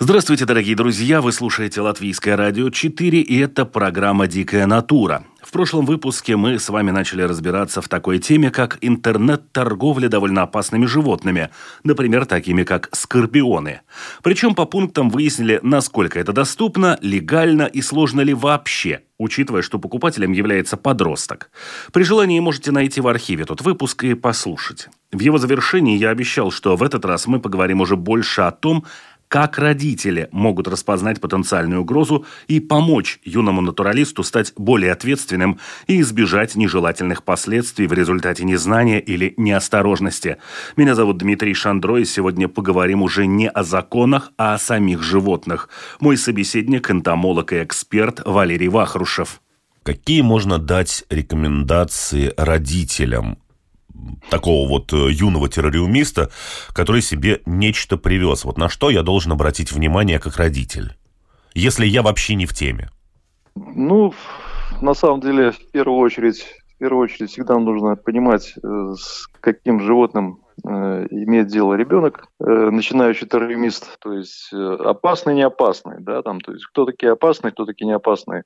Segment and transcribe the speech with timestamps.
[0.00, 1.20] Здравствуйте, дорогие друзья!
[1.20, 5.24] Вы слушаете Латвийское радио 4, и это программа «Дикая натура».
[5.42, 10.86] В прошлом выпуске мы с вами начали разбираться в такой теме, как интернет-торговля довольно опасными
[10.86, 11.50] животными,
[11.82, 13.80] например, такими как скорпионы.
[14.22, 20.30] Причем по пунктам выяснили, насколько это доступно, легально и сложно ли вообще, учитывая, что покупателем
[20.30, 21.50] является подросток.
[21.92, 24.90] При желании можете найти в архиве тот выпуск и послушать.
[25.10, 28.84] В его завершении я обещал, что в этот раз мы поговорим уже больше о том,
[29.28, 36.56] как родители могут распознать потенциальную угрозу и помочь юному натуралисту стать более ответственным и избежать
[36.56, 40.38] нежелательных последствий в результате незнания или неосторожности.
[40.76, 45.68] Меня зовут Дмитрий Шандро, и сегодня поговорим уже не о законах, а о самих животных.
[46.00, 49.40] Мой собеседник– энтомолог и эксперт Валерий Вахрушев.
[49.82, 53.38] Какие можно дать рекомендации родителям
[54.30, 56.30] такого вот э, юного террориумиста,
[56.72, 58.44] который себе нечто привез.
[58.44, 60.96] Вот на что я должен обратить внимание как родитель,
[61.54, 62.90] если я вообще не в теме?
[63.54, 64.14] Ну,
[64.80, 69.80] на самом деле, в первую очередь, в первую очередь всегда нужно понимать, э, с каким
[69.80, 76.52] животным э, имеет дело ребенок, начинающий террористист, то есть опасный, не опасный, да, там, то
[76.52, 78.44] есть кто такие опасные, кто такие не опасные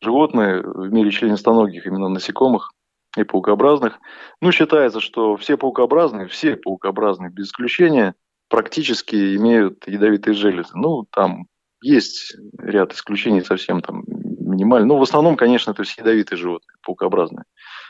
[0.00, 2.72] животные в мире членистоногих, именно насекомых,
[3.16, 3.98] и паукообразных.
[4.40, 8.14] Ну, считается, что все паукообразные, все паукообразные без исключения,
[8.48, 10.72] практически имеют ядовитые железы.
[10.74, 11.46] Ну, там
[11.82, 14.86] есть ряд исключений совсем там минимально.
[14.86, 17.44] Ну, в основном, конечно, это все ядовитые животные, паукообразные.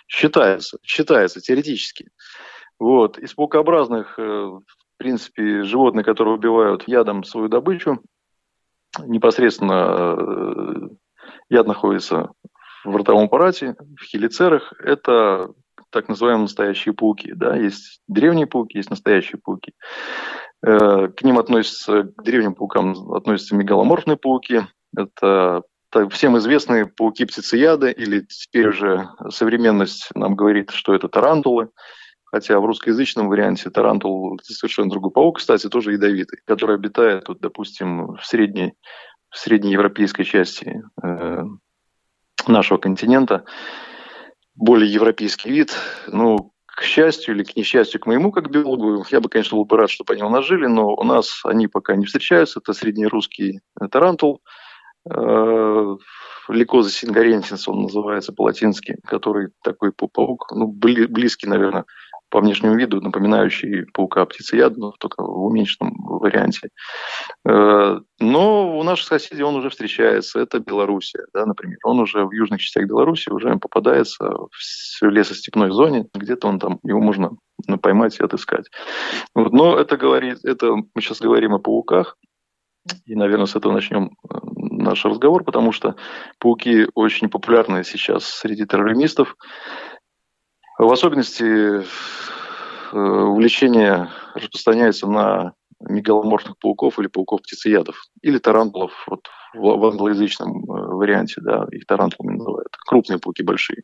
[0.09, 2.11] Считается, считается теоретически.
[2.78, 3.19] Вот.
[3.19, 4.62] Из паукообразных, э, в
[4.97, 8.00] принципе, животные, которые убивают ядом свою добычу,
[9.00, 10.88] непосредственно э,
[11.49, 12.31] яд находится
[12.84, 15.50] в ротовом аппарате, в хелицерах, это
[15.91, 17.32] так называемые настоящие пауки.
[17.34, 17.56] Да?
[17.56, 19.72] Есть древние пауки, есть настоящие пауки.
[20.65, 24.62] Э, к ним относятся, к древним паукам относятся мегаломорфные пауки.
[24.97, 25.62] Это
[26.10, 31.69] всем известные пауки-птицеяды, или теперь уже современность нам говорит, что это тарантулы.
[32.25, 38.14] Хотя в русскоязычном варианте тарантул совершенно другой паук, кстати, тоже ядовитый, который обитает, вот, допустим,
[38.14, 38.72] в средней,
[39.28, 41.44] в средней европейской части э,
[42.48, 43.44] нашего континента,
[44.54, 45.75] более европейский вид.
[46.08, 49.76] Ну, к счастью или к несчастью, к моему как биологу, я бы, конечно, был бы
[49.76, 52.60] рад, чтобы они у нас жили, но у нас они пока не встречаются.
[52.60, 53.60] Это среднерусский
[53.91, 54.41] тарантул,
[55.08, 55.97] э,
[56.48, 61.84] Lycosa singoriensis он называется по-латински, который такой паук, ну, близкий, наверное,
[62.32, 66.70] по внешнему виду напоминающий паука птицеядного, только в уменьшенном варианте.
[67.47, 70.41] Э, но у наших соседей он уже встречается.
[70.41, 71.76] Это Белоруссия, да, например.
[71.84, 76.06] Он уже в южных частях Беларуси уже попадается в лесостепной зоне.
[76.15, 77.32] Где-то он там, его можно
[77.82, 78.70] поймать и отыскать.
[79.34, 79.53] Вот.
[79.53, 82.16] Но это говорит, это мы сейчас говорим о пауках.
[83.04, 85.97] И, наверное, с этого начнем э, наш разговор, потому что
[86.38, 89.37] пауки очень популярны сейчас среди террористов.
[90.78, 100.65] В особенности э, увлечение распространяется на мегаломорфных пауков или пауков-птицеядов, или тарантулов вот, в англоязычном
[100.65, 103.82] э, варианте, да, их тарантулами называют, крупные пауки большие.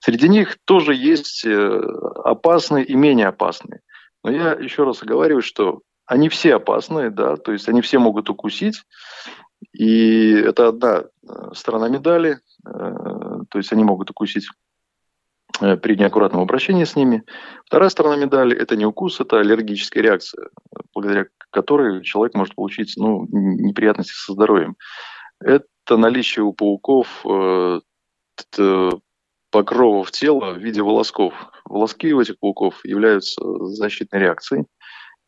[0.00, 1.80] Среди них тоже есть э,
[2.24, 3.80] опасные и менее опасные.
[4.24, 8.28] Но я еще раз оговариваю, что они все опасные, да, то есть они все могут
[8.30, 8.82] укусить,
[9.72, 11.04] и это одна
[11.52, 14.46] сторона медали, то есть они могут укусить
[15.58, 17.24] при неаккуратном обращении с ними.
[17.64, 20.48] Вторая сторона медали– это не укус, это аллергическая реакция,
[20.94, 24.76] благодаря которой человек может получить ну, неприятности со здоровьем.
[25.40, 27.80] Это наличие у пауков э,
[29.50, 31.34] покровов тела в виде волосков.
[31.64, 34.66] Волоски у этих пауков являются защитной реакцией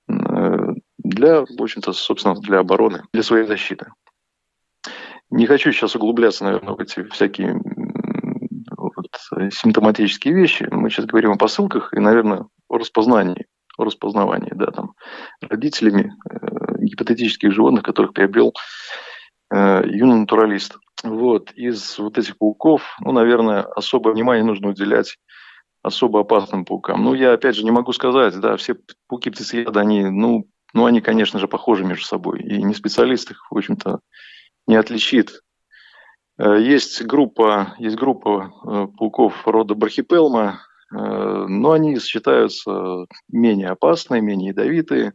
[0.09, 3.87] э, для, в общем-то, собственно, для обороны, для своей защиты.
[5.31, 7.61] Не хочу сейчас углубляться, наверное, в эти всякие
[9.51, 10.69] симптоматические вещи.
[10.71, 13.47] Мы сейчас говорим о посылках и, наверное, о распознании,
[13.77, 14.93] о распознавании, да, там,
[15.41, 18.55] родителями э, гипотетических животных, которых приобрел
[19.51, 20.79] э, юный натуралист.
[21.05, 25.17] Вот, из вот этих пауков, ну, наверное, особое внимание нужно уделять
[25.83, 27.05] особо опасным паукам.
[27.05, 31.01] Ну, я, опять же, не могу сказать, да, все пауки птицееды, они, ну, ну, они,
[31.01, 32.41] конечно же, похожи между собой.
[32.41, 34.01] И не специалист их, в общем-то,
[34.67, 35.41] не отличит.
[36.39, 44.53] Э, есть группа, есть группа э, пауков рода брахипелма, но они считаются менее опасные, менее
[44.53, 45.13] ядовитые,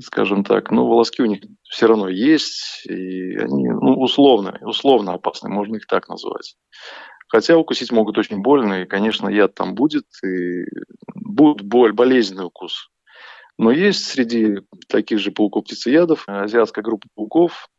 [0.00, 0.70] скажем так.
[0.70, 5.86] Но волоски у них все равно есть, и они ну, условно, условно опасны, можно их
[5.86, 6.56] так назвать.
[7.28, 10.64] Хотя укусить могут очень больно, и, конечно, яд там будет, и
[11.14, 12.88] будет боль, болезненный укус.
[13.58, 17.75] Но есть среди таких же пауков-птицеядов азиатская группа пауков, э,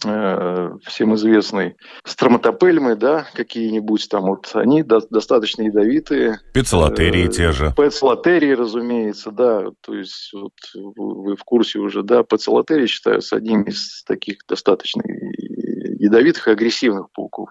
[0.00, 6.40] всем известный строматопельмы, да, какие-нибудь там вот, они до, достаточно ядовитые.
[6.54, 7.72] Пецелотерии э, те же.
[7.76, 14.04] Пецелотерии, разумеется, да, то есть вот, вы в курсе уже, да, пецелотерии считаются одним из
[14.04, 15.02] таких достаточно
[15.98, 17.50] ядовитых и агрессивных пауков.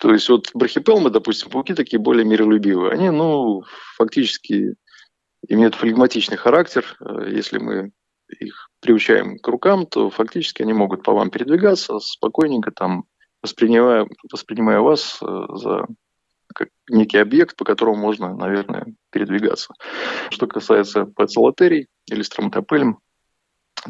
[0.00, 3.62] То есть вот брахипелмы, допустим, пауки такие более миролюбивые, они, ну,
[3.96, 4.74] фактически
[5.48, 6.96] имеют флегматичный характер.
[7.00, 7.92] Э, если мы
[8.40, 13.04] их приучаем к рукам, то фактически они могут по вам передвигаться спокойненько, там,
[13.40, 15.86] воспринимая, воспринимая вас э, за
[16.54, 19.72] как некий объект, по которому можно, наверное, передвигаться.
[20.30, 22.98] Что касается пацелотерий или строматопельм,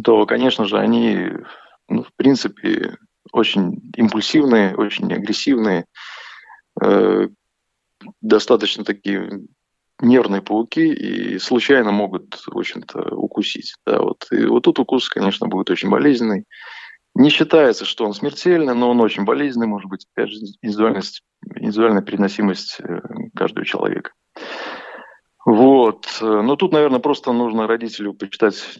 [0.04, 1.30] то, конечно же, они,
[1.88, 2.96] ну, в принципе,
[3.32, 5.86] очень импульсивные, очень агрессивные,
[6.84, 7.28] э,
[8.20, 9.40] достаточно такие
[10.02, 13.74] нервные пауки и случайно могут, в общем-то, укусить.
[13.86, 14.26] Да, вот.
[14.30, 16.44] И вот тут укус, конечно, будет очень болезненный.
[17.14, 21.22] Не считается, что он смертельный, но он очень болезненный, может быть, опять же, индивидуальность,
[21.56, 23.00] индивидуальная переносимость э,
[23.34, 24.12] каждого человека.
[25.44, 26.06] Вот.
[26.20, 28.78] Ну, тут, наверное, просто нужно родителю почитать,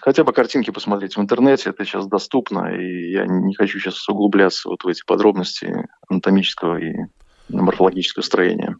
[0.00, 4.68] хотя бы картинки посмотреть в интернете, это сейчас доступно, и я не хочу сейчас углубляться
[4.68, 6.94] вот в эти подробности анатомического и
[7.48, 8.76] морфологического строения.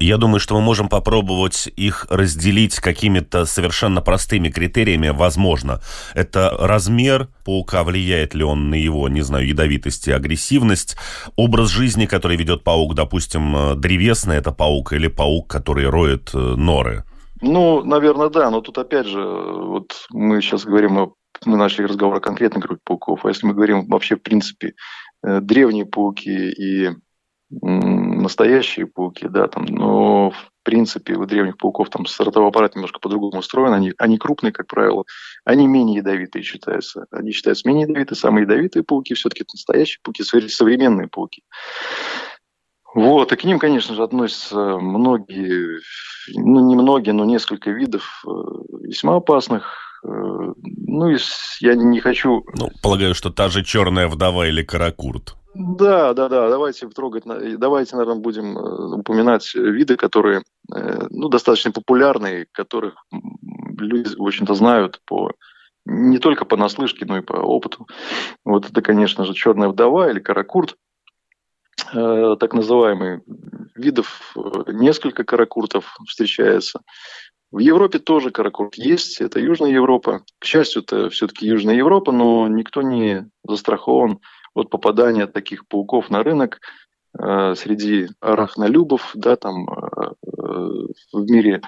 [0.00, 5.08] Я думаю, что мы можем попробовать их разделить какими-то совершенно простыми критериями.
[5.08, 5.80] Возможно,
[6.14, 10.96] это размер паука, влияет ли он на его, не знаю, ядовитость и агрессивность,
[11.36, 16.38] образ жизни, который ведет паук, допустим, э, древесный это паук или паук, который роет э,
[16.38, 17.04] норы.
[17.40, 21.12] Ну, наверное, да, но тут опять же, вот мы сейчас говорим о
[21.46, 24.74] мы начали разговор о конкретной группе пауков, а если мы говорим вообще в принципе
[25.22, 26.90] э, древние пауки и
[28.24, 33.38] настоящие пауки, да, там, но в принципе у древних пауков там сортовой аппарат немножко по-другому
[33.38, 35.04] устроен, они, они крупные, как правило,
[35.44, 40.22] они менее ядовитые считаются, они считаются менее ядовитые, самые ядовитые пауки все-таки это настоящие пауки,
[40.22, 41.42] современные пауки.
[42.94, 45.80] Вот, и к ним, конечно же, относятся многие,
[46.32, 48.30] ну, не многие, но несколько видов э,
[48.82, 50.00] весьма опасных.
[50.04, 51.16] Э, ну,
[51.60, 52.44] я не хочу...
[52.56, 55.34] Ну, полагаю, что та же черная вдова или каракурт.
[55.54, 56.50] Да, да, да.
[56.50, 60.42] Давайте трогать, давайте, наверное, будем э, упоминать виды, которые,
[60.74, 63.06] э, ну, достаточно популярные, которых
[63.78, 65.30] люди, в общем-то, знают по
[65.86, 67.86] не только по наслышке, но и по опыту.
[68.44, 70.76] Вот это, конечно же, черная вдова или каракурт,
[71.92, 73.20] э, так называемый.
[73.76, 74.34] Видов
[74.66, 76.80] несколько каракуртов встречается.
[77.52, 80.22] В Европе тоже каракурт есть, это Южная Европа.
[80.40, 84.18] К счастью, это все-таки Южная Европа, но никто не застрахован
[84.54, 86.60] от попадания таких пауков на рынок
[87.18, 90.12] э, среди арахнолюбов, да, там э,
[91.12, 91.62] в мире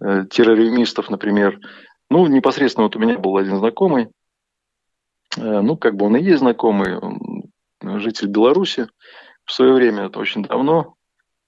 [0.00, 1.58] э, террористов, например.
[2.10, 4.08] Ну, непосредственно вот у меня был один знакомый,
[5.36, 7.44] э, ну, как бы он и есть знакомый, он
[7.82, 8.88] житель Беларуси.
[9.44, 10.96] В свое время, это очень давно,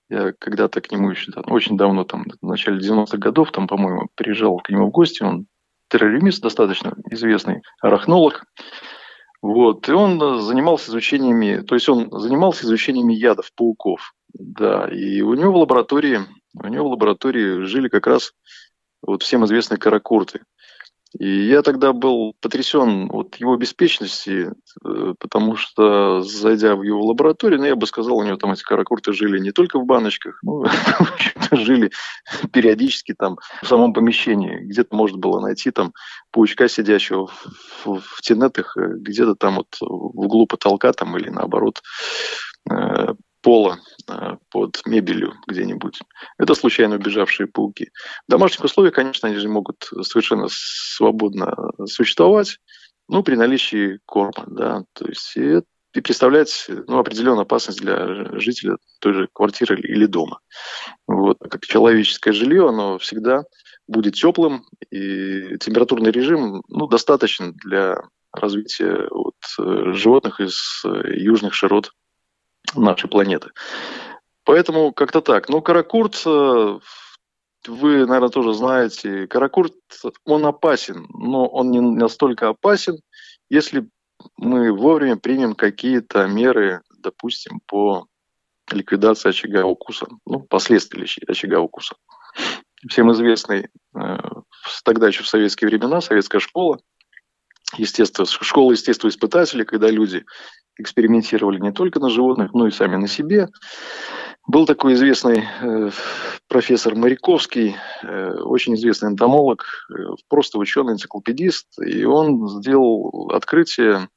[0.09, 4.59] я когда-то к нему еще очень давно, там, в начале 90-х годов, там, по-моему, приезжал
[4.59, 5.47] к нему в гости, он
[5.89, 8.45] террорист достаточно известный, арахнолог.
[9.41, 15.21] Вот, и он э, занимался изучениями, то есть он занимался изучениями ядов пауков, да, и
[15.21, 16.21] у него в лаборатории,
[16.55, 18.33] у него в лаборатории жили как раз
[19.01, 20.43] вот всем известные каракурты.
[21.17, 24.53] И я тогда был потрясен от его беспечности,
[24.85, 28.63] э, потому что, зайдя в его лабораторию, ну, я бы сказал, у него там эти
[28.63, 31.91] каракурты жили не только в баночках, ну, в общем-то, жили
[32.53, 34.59] периодически там в самом помещении.
[34.61, 35.95] Где-то можно было найти там
[36.31, 37.47] паучка, сидящего в,
[37.85, 41.81] в, в тенетах, э, где-то там вот в углу потолка там или наоборот
[42.71, 43.15] э,
[43.49, 46.01] пола э, под мебелью где-нибудь.
[46.37, 47.91] Это случайно убежавшие пауки.
[48.27, 52.59] В домашних условиях, конечно, они же могут совершенно свободно существовать,
[53.09, 55.63] ну, при наличии корма, да, то есть и,
[56.03, 60.41] представлять ну, определенную опасность для жителя той же квартиры или дома.
[61.07, 61.39] Вот.
[61.39, 63.45] Как человеческое жилье, оно всегда
[63.87, 67.97] будет теплым, и температурный режим ну, достаточно для
[68.31, 69.37] развития вот,
[69.97, 71.93] животных из э, южных широт
[72.75, 73.51] нашей планеты.
[74.45, 75.49] Поэтому как-то так.
[75.49, 76.79] Ну, Каракурт, э,
[77.67, 79.75] вы, наверное, тоже знаете, Каракурт,
[80.25, 82.99] он опасен, но он не настолько опасен,
[83.51, 83.89] если
[84.37, 88.07] мы вовремя примем какие-то меры, допустим, по
[88.71, 91.97] ликвидации очага укуса, ну, последствий очага укуса.
[92.89, 94.19] Всем известный э,
[94.85, 96.79] тогда еще в советские времена, советская школа,
[97.77, 100.25] естественно, школа естествоиспытателей, когда люди
[100.79, 103.49] экспериментировали не только на животных, но и сами на себе.
[104.47, 105.91] Был такой известный э,
[106.49, 109.95] профессор Моряковский, э, очень известный энтомолог, э,
[110.29, 114.09] просто ученый-энциклопедист, и он сделал открытие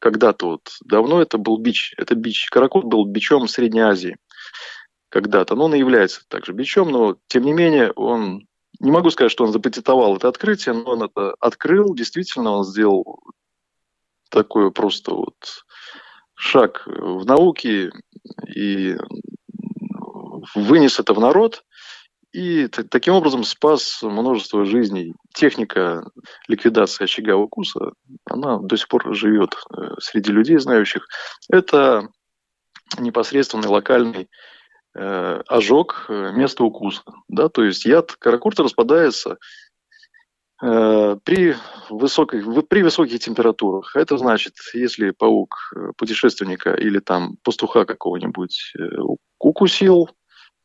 [0.00, 4.16] когда-то вот давно это был бич, это бич, каракут был бичом Средней Азии
[5.10, 8.46] когда-то, но он и является также бичом, но тем не менее он,
[8.78, 13.20] не могу сказать, что он запатентовал это открытие, но он это открыл, действительно он сделал
[14.30, 15.64] такой просто вот
[16.34, 17.90] шаг в науке
[18.56, 18.96] и
[20.54, 21.62] вынес это в народ,
[22.32, 25.14] и таким образом спас множество жизней.
[25.34, 26.04] Техника
[26.46, 27.92] ликвидации очага укуса,
[28.24, 31.06] она до сих пор живет э, среди людей, знающих.
[31.50, 32.08] Это
[32.98, 34.28] непосредственный локальный
[34.94, 37.02] э, ожог э, места укуса.
[37.28, 37.48] Да?
[37.48, 39.38] То есть яд каракурта распадается
[40.60, 41.56] при,
[41.88, 43.96] высоких, при высоких температурах.
[43.96, 48.82] Это значит, если паук э, путешественника или там пастуха какого-нибудь э,
[49.38, 50.10] укусил,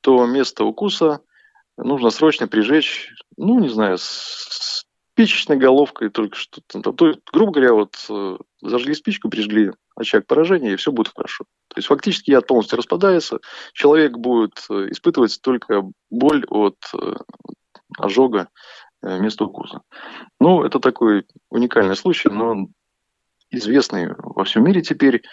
[0.02, 1.22] то место укуса–
[1.78, 6.62] нужно срочно прижечь, ну, не знаю, с спичечной головкой только что.
[6.68, 11.46] То есть, грубо говоря, вот э, зажгли спичку, прижгли очаг поражения, и все будет хорошо.
[11.70, 13.40] То есть фактически яд полностью распадается,
[13.74, 17.16] человек будет э, испытывать только боль от э,
[17.98, 18.50] ожога
[19.06, 19.82] места укуса.
[20.40, 22.68] Ну, это такой уникальный случай, но
[23.50, 25.24] известный во всем мире теперь.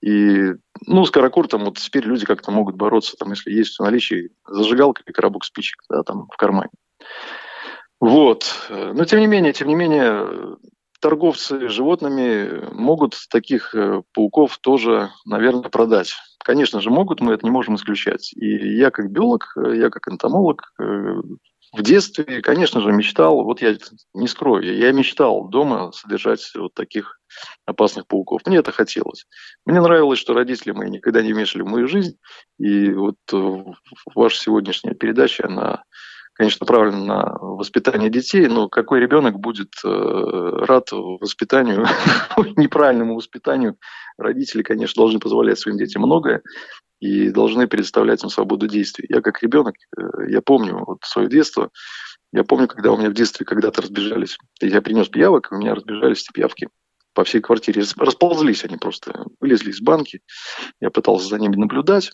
[0.00, 0.52] И,
[0.86, 5.02] ну, с каракуртом вот теперь люди как-то могут бороться, там, если есть в наличии зажигалка
[5.06, 6.70] и коробок спичек, да, там, в кармане.
[8.00, 8.44] Вот.
[8.68, 10.58] Но, тем не менее, тем не менее,
[11.04, 16.14] торговцы животными могут таких э, пауков тоже, наверное, продать.
[16.38, 18.32] Конечно же, могут, мы это не можем исключать.
[18.32, 21.20] И я как биолог, э, я как энтомолог э,
[21.76, 23.76] в детстве, конечно же, мечтал, вот я
[24.14, 27.18] не скрою, я мечтал дома содержать вот таких
[27.66, 28.42] опасных пауков.
[28.46, 29.26] Мне это хотелось.
[29.66, 32.16] Мне нравилось, что родители мои никогда не вмешивали в мою жизнь.
[32.58, 33.64] И вот э,
[34.14, 35.82] ваша сегодняшняя передача, она,
[36.34, 41.86] конечно, направлена на воспитание детей, но какой ребенок будет э, рад воспитанию,
[42.56, 43.76] неправильному воспитанию?
[44.16, 46.40] Родители, конечно, должны позволять своим детям многое
[47.04, 49.04] и должны предоставлять им свободу действий.
[49.10, 51.70] Я как ребенок, э, я помню вот свое детство,
[52.32, 56.22] я помню, когда у меня в детстве когда-то разбежались, я принес пиявок, у меня разбежались
[56.22, 56.68] эти пиявки
[57.12, 57.82] по всей квартире.
[57.98, 60.22] Расползлись они просто, вылезли из банки.
[60.80, 62.10] Я пытался за ними наблюдать.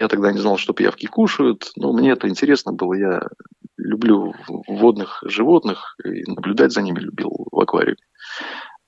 [0.00, 2.94] Я тогда не знал, что пиявки кушают, но мне это интересно было.
[2.94, 3.28] Я
[3.76, 4.34] люблю
[4.66, 7.96] водных животных и наблюдать за ними любил в аквариуме.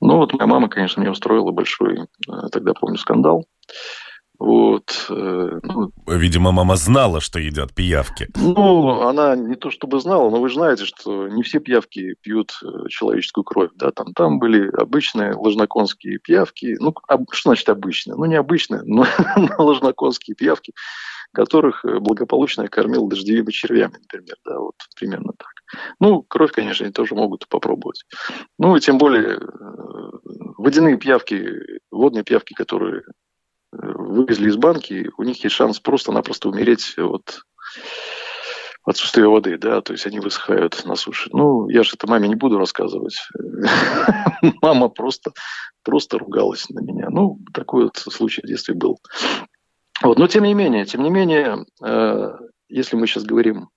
[0.00, 3.46] Ну вот моя мама, конечно, мне устроила большой, э, тогда помню, скандал.
[4.38, 5.06] Вот.
[5.10, 8.28] Э, ну, Видимо, мама знала, что едят пиявки.
[8.36, 12.52] Ну, она не то чтобы знала, но вы же знаете, что не все пиявки пьют
[12.62, 13.70] э, человеческую кровь.
[13.76, 13.92] Да?
[13.92, 16.76] Там, там были обычные ложноконские пиявки.
[16.80, 16.94] Ну,
[17.30, 18.16] что значит обычные?
[18.16, 19.06] Ну, не обычные, но
[19.58, 20.72] ложноконские пиявки,
[21.32, 24.36] которых э, благополучно кормил дождевыми червями, например.
[24.44, 25.52] Да, вот примерно так.
[26.00, 28.04] Ну, кровь, конечно, они тоже могут попробовать.
[28.58, 29.38] Ну, и тем более
[30.58, 33.02] водяные пиявки, водные пиявки, которые
[33.78, 37.44] вывезли из банки, у них есть шанс просто-напросто умереть от
[38.84, 41.30] отсутствия воды, да, то есть они высыхают на суше.
[41.32, 43.16] Ну, я же это маме не буду рассказывать.
[44.62, 45.32] Мама просто,
[45.82, 47.08] просто ругалась на меня.
[47.10, 48.98] Ну, такой вот случай в детстве был.
[50.02, 52.30] Вот, но тем не менее, тем не менее, э,
[52.68, 53.70] если мы сейчас говорим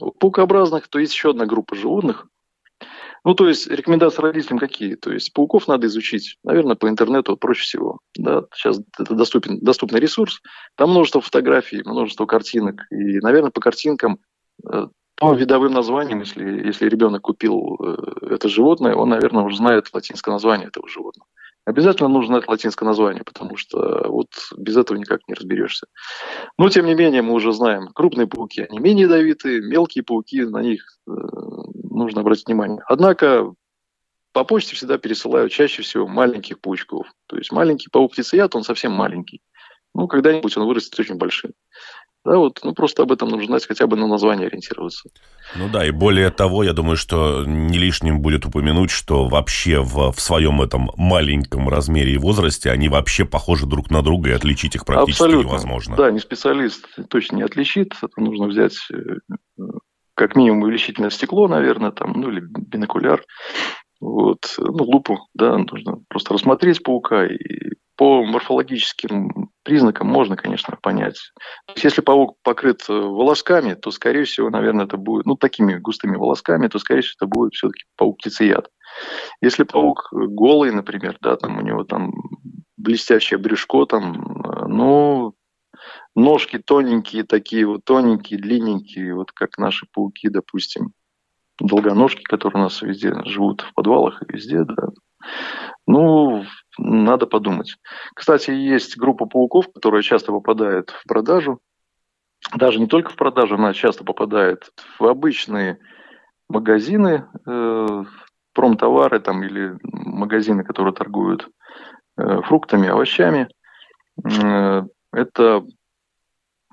[0.00, 2.26] о паукообразных, то есть еще одна группа животных,
[3.24, 4.94] ну, то есть рекомендации родителям какие?
[4.94, 8.00] То есть пауков надо изучить, наверное, по интернету проще всего.
[8.16, 8.44] Да?
[8.54, 10.40] Сейчас это доступен, доступный ресурс,
[10.76, 12.82] там множество фотографий, множество картинок.
[12.90, 14.18] И, наверное, по картинкам,
[14.70, 19.88] э, по видовым названиям, если, если ребенок купил э, это животное, он, наверное, уже знает
[19.92, 21.26] латинское название этого животного.
[21.66, 25.88] Обязательно нужно знать латинское название, потому что вот без этого никак не разберешься.
[26.58, 30.62] Но, тем не менее, мы уже знаем, крупные пауки, они менее ядовитые, мелкие пауки, на
[30.62, 31.10] них э,
[31.96, 32.80] нужно обратить внимание.
[32.86, 33.52] Однако
[34.32, 37.06] по почте всегда пересылают чаще всего маленьких паучков.
[37.26, 39.40] То есть маленький паук-птицеяд, он совсем маленький.
[39.94, 41.52] Ну, когда-нибудь он вырастет очень большим.
[42.22, 45.08] Да, вот, ну, просто об этом нужно знать, хотя бы на название ориентироваться.
[45.54, 50.10] Ну да, и более того, я думаю, что не лишним будет упомянуть, что вообще в,
[50.10, 54.74] в своем этом маленьком размере и возрасте они вообще похожи друг на друга, и отличить
[54.74, 55.48] их практически Абсолютно.
[55.48, 55.96] невозможно.
[55.96, 57.94] Да, не специалист точно не отличит.
[58.02, 59.62] Это нужно взять э,
[60.16, 63.22] как минимум увеличительное стекло, наверное, там, ну или бинокуляр.
[64.00, 67.36] Вот, ну, лупу, да, нужно просто рассмотреть паука и
[67.96, 71.18] по морфологическим признакам можно, конечно, понять.
[71.66, 75.78] То есть, если паук покрыт э, волосками, то, скорее всего, наверное, это будет, ну, такими
[75.78, 78.68] густыми волосками, то, скорее всего, это будет все-таки паук-птицеяд.
[79.40, 82.12] Если паук голый, например, да, там у него там
[82.76, 84.12] блестящее брюшко, там,
[84.44, 85.32] э, ну,
[86.16, 90.92] ножки тоненькие такие, вот тоненькие, длинненькие, вот как наши пауки, допустим,
[91.60, 94.88] долгоножки, которые у нас везде живут в подвалах и везде, да.
[95.86, 96.44] Ну,
[96.78, 97.76] надо подумать.
[98.14, 101.60] Кстати, есть группа пауков, которая часто попадает в продажу.
[102.54, 105.78] Даже не только в продажу, она часто попадает в обычные
[106.48, 108.04] магазины, э,
[108.52, 111.48] промтовары там, или магазины, которые торгуют
[112.16, 113.48] э, фруктами, овощами.
[114.24, 114.82] Э,
[115.12, 115.64] это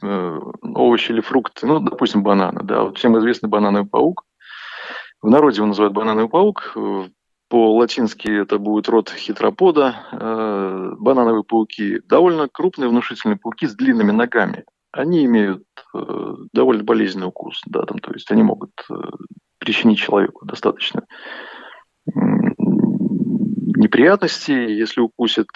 [0.03, 2.61] овощи или фрукты, ну, допустим, бананы.
[2.63, 2.83] Да.
[2.83, 4.25] Вот всем известный банановый паук.
[5.21, 6.73] В народе его называют банановый паук.
[6.75, 7.07] Э,
[7.53, 9.95] по-латински это будет род хитропода.
[10.11, 14.65] Э, банановые пауки довольно крупные, внушительные пауки с длинными ногами.
[14.91, 18.93] Они имеют э, довольно болезненный укус, да, там, то есть они могут э,
[19.59, 21.03] причинить человеку достаточно
[23.75, 25.47] неприятностей, если укусит.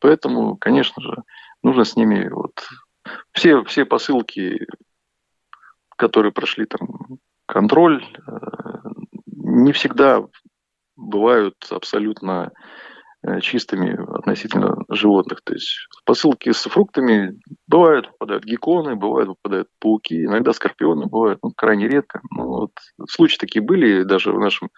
[0.00, 1.22] Поэтому, конечно же,
[1.62, 2.52] нужно с ними вот
[3.32, 4.66] все, все посылки,
[5.96, 8.04] которые прошли там контроль,
[9.26, 10.24] не всегда
[10.96, 12.52] бывают абсолютно
[13.22, 15.40] э, чистыми относительно животных.
[15.42, 21.52] То есть посылки с фруктами бывают, попадают гекконы, бывают, попадают пауки, иногда скорпионы, бывают ну,
[21.56, 22.20] крайне редко.
[22.30, 22.72] Ну, вот,
[23.08, 24.70] случаи такие были даже в нашем,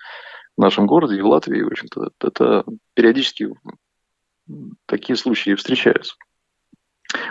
[0.56, 2.10] в нашем городе в Латвии, в общем-то.
[2.20, 3.48] Это периодически
[4.86, 6.14] такие случаи встречаются.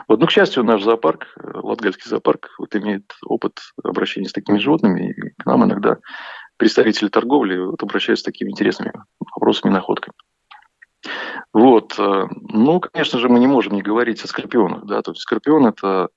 [0.07, 5.12] Вот, ну, к счастью, наш зоопарк, Латгальский зоопарк, вот имеет опыт обращения с такими животными,
[5.12, 5.98] и к нам иногда
[6.57, 10.13] представители торговли вот, обращаются с такими интересными вопросами и находками.
[11.53, 11.98] Вот.
[11.98, 14.86] Э, ну, конечно же, мы не можем не говорить о скорпионах.
[14.86, 15.01] Да?
[15.01, 16.10] То есть скорпион– это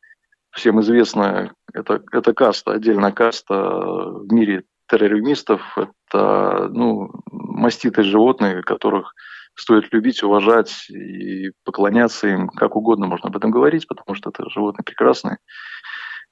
[0.50, 5.62] всем известно, это, это каста, отдельная каста в мире террористов.
[5.76, 9.14] Это ну, маститые животные, которых
[9.54, 12.48] стоит любить, уважать и поклоняться им.
[12.48, 15.38] Как угодно можно об этом говорить, потому что это животные прекрасные.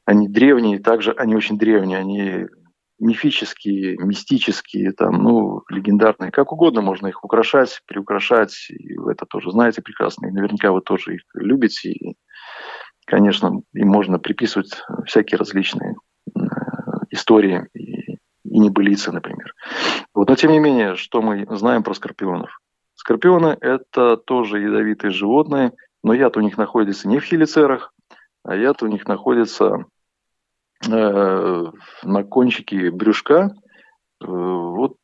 [0.05, 2.47] Они древние, также они очень древние, они
[3.01, 9.51] мифические, мистические, там, ну, легендарные, как угодно можно их украшать, приукрашать, и вы это тоже
[9.51, 12.17] знаете прекрасно, и наверняка вы тоже их любите, и,
[13.07, 15.95] конечно, им можно приписывать всякие различные
[16.37, 16.41] э,
[17.11, 19.55] истории и, и небылицы, например.
[20.15, 22.60] Вот, но тем не менее, что мы знаем про скорпионов?
[23.01, 27.93] Скорпионы– это тоже ядовитые животные, но яд у них находится не в хелицерах,
[28.45, 29.87] а яд у них находится
[30.89, 31.65] Э,
[32.05, 33.55] на кончике брюшка,
[34.23, 34.97] э, вот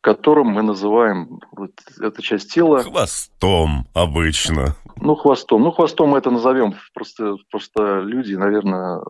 [0.00, 2.84] которым мы называем вот эта часть тела...
[2.84, 4.76] Хвостом обычно.
[4.96, 5.62] Ну, хвостом.
[5.62, 6.74] Ну, хвостом мы это назовем.
[6.92, 9.00] Просто, просто люди, наверное,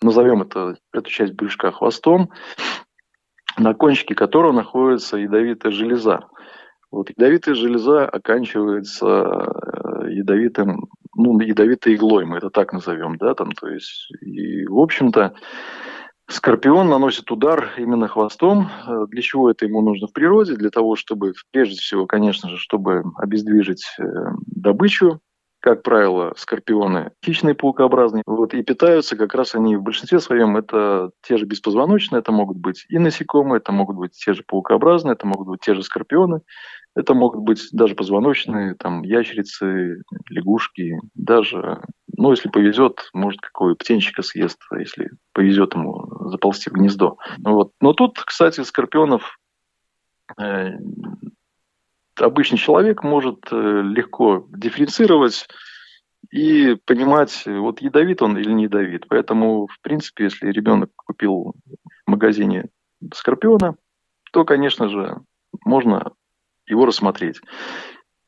[0.00, 2.30] назовем это, эту часть брюшка хвостом,
[3.58, 6.28] на кончике которого находится ядовитая железа.
[6.94, 13.50] Вот ядовитая железа оканчивается э, ядовитым ну, ядовитой иглой, мы это так назовем, да, там,
[13.52, 15.34] то есть, и, в общем-то,
[16.28, 18.70] Скорпион наносит удар именно хвостом.
[18.86, 20.54] Э, для чего это ему нужно в природе?
[20.54, 24.04] Для того, чтобы, прежде всего, конечно же, чтобы обездвижить э,
[24.46, 25.20] добычу.
[25.64, 28.22] Как правило, скорпионы хищные паукообразные.
[28.26, 32.58] Вот, и питаются как раз они в большинстве своем это те же беспозвоночные, это могут
[32.58, 36.42] быть и насекомые, это могут быть те же паукообразные, это могут быть те же скорпионы.
[36.94, 41.80] Это могут быть даже позвоночные, там, ящерицы, лягушки, даже,
[42.14, 47.16] ну, если повезет, может, какой птенчика съест, если повезет ему заползти в гнездо.
[47.38, 47.72] Вот.
[47.80, 49.38] Но тут, кстати, скорпионов
[50.38, 50.72] э,
[52.18, 55.48] обычный человек может э, легко дифференцировать
[56.30, 59.06] и понимать, вот ядовит он или не ядовит.
[59.08, 61.54] Поэтому, в принципе, если ребенок купил
[62.06, 62.68] в магазине
[63.12, 63.76] скорпиона,
[64.32, 65.20] то, конечно же,
[65.64, 66.12] можно
[66.66, 67.40] его рассмотреть.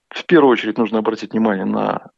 [0.09, 2.11] В первую очередь нужно обратить внимание на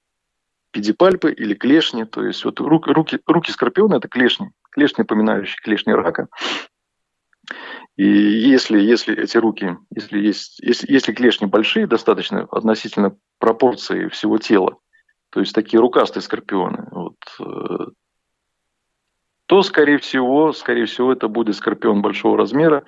[0.71, 5.93] педипальпы или клешни, то есть вот руки, руки, руки скорпиона– это клешни, клешни, напоминающие клешни
[5.93, 6.29] рака.
[7.99, 14.39] И если, если эти руки, если, есть, если, если клешни большие, достаточно относительно пропорции всего
[14.39, 14.79] тела,
[15.31, 17.91] то есть такие рукастые скорпионы, вот, э,
[19.47, 22.85] то, скорее всего, скорее всего, это будет скорпион большого размера,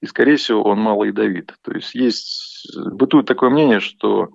[0.00, 1.52] и, скорее всего, он мало ядовит.
[1.60, 4.30] То есть есть, бытует такое мнение, что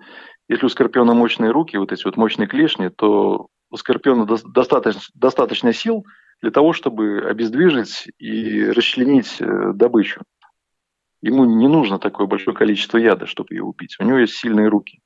[0.48, 5.74] если у скорпиона мощные руки, вот эти вот мощные клешни, то у скорпиона достаточно, достаточно
[5.74, 6.06] сил
[6.42, 10.22] для того, чтобы обездвижить и расчленить э, добычу.
[11.22, 13.96] ему не нужно такое большое количество яда, чтобы ее убить.
[14.00, 15.02] У него есть сильные руки.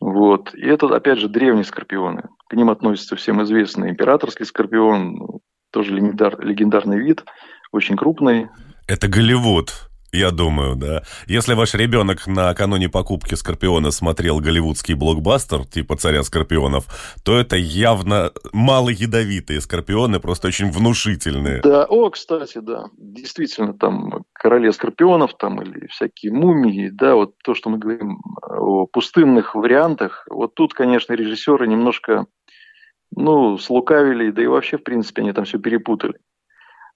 [0.00, 0.54] Вот.
[0.54, 2.28] И это, опять же, древние скорпионы.
[2.48, 7.24] К ним относится всем известный императорский скорпион, тоже легендар, легендарный вид,
[7.72, 8.48] очень крупный.
[8.86, 9.91] Это Голливуд.
[10.12, 11.02] Я думаю, да.
[11.26, 16.84] Если ваш ребенок накануне покупки Скорпиона смотрел голливудский блокбастер типа «Царя Скорпионов»,
[17.24, 21.62] то это явно малоядовитые Скорпионы, просто очень внушительные.
[21.62, 22.90] Да, о, кстати, да.
[22.98, 28.86] Действительно, там «Короле Скорпионов» там или всякие мумии, да, вот то, что мы говорим о
[28.86, 32.26] пустынных вариантах, вот тут, конечно, режиссеры немножко,
[33.16, 36.18] ну, слукавили, да и вообще, в принципе, они там все перепутали.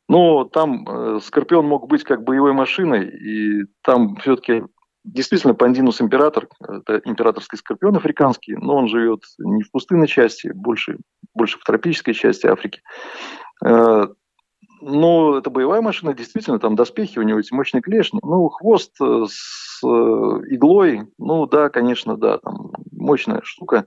[0.09, 4.62] Но там э, Скорпион мог быть как боевой машиной, и там все-таки
[5.05, 10.99] действительно Пандинус император, это императорский скорпион африканский, но он живет не в пустынной части, больше,
[11.35, 12.81] больше в тропической части Африки.
[13.64, 14.07] Э,
[14.81, 18.21] но это боевая машина, действительно, там доспехи, у него эти мощные клешни.
[18.23, 23.87] Ну, хвост э, с иглой, ну да, конечно, да, там мощная штука.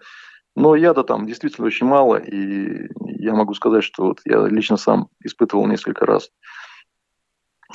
[0.55, 5.09] Но яда там действительно очень мало, и я могу сказать, что вот я лично сам
[5.23, 6.29] испытывал несколько раз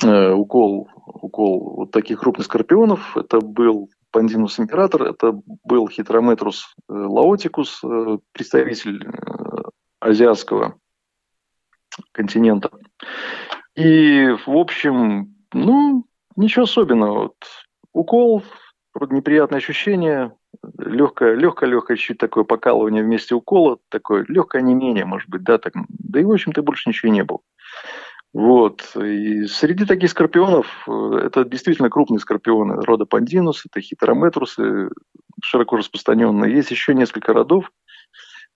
[0.03, 3.17] э, укол, укол вот таких крупных скорпионов.
[3.17, 10.79] Это был Пандинус император, это был Хитрометрус э, лаотикус, э, представитель э, азиатского
[12.11, 12.71] континента.
[13.75, 17.19] И, в общем, ну, ничего особенного.
[17.23, 17.35] Вот,
[17.91, 18.43] укол,
[19.09, 20.33] неприятное ощущение,
[20.77, 25.57] легкое, легкое, легкое чуть такое покалывание вместе укола, такое легкое не менее, может быть, да,
[25.57, 27.39] так, да и, в общем-то, больше ничего не было.
[28.35, 28.81] Вот.
[28.97, 34.89] И среди таких скорпионов, э, это действительно крупные скорпионы рода Пандинус, это хитерометрусы,
[35.41, 36.53] широко распространенные.
[36.53, 37.71] Есть еще несколько родов.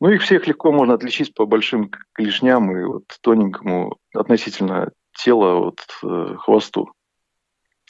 [0.01, 5.79] Ну, их всех легко можно отличить по большим клешням и вот тоненькому относительно тела вот,
[6.03, 6.91] э, хвосту.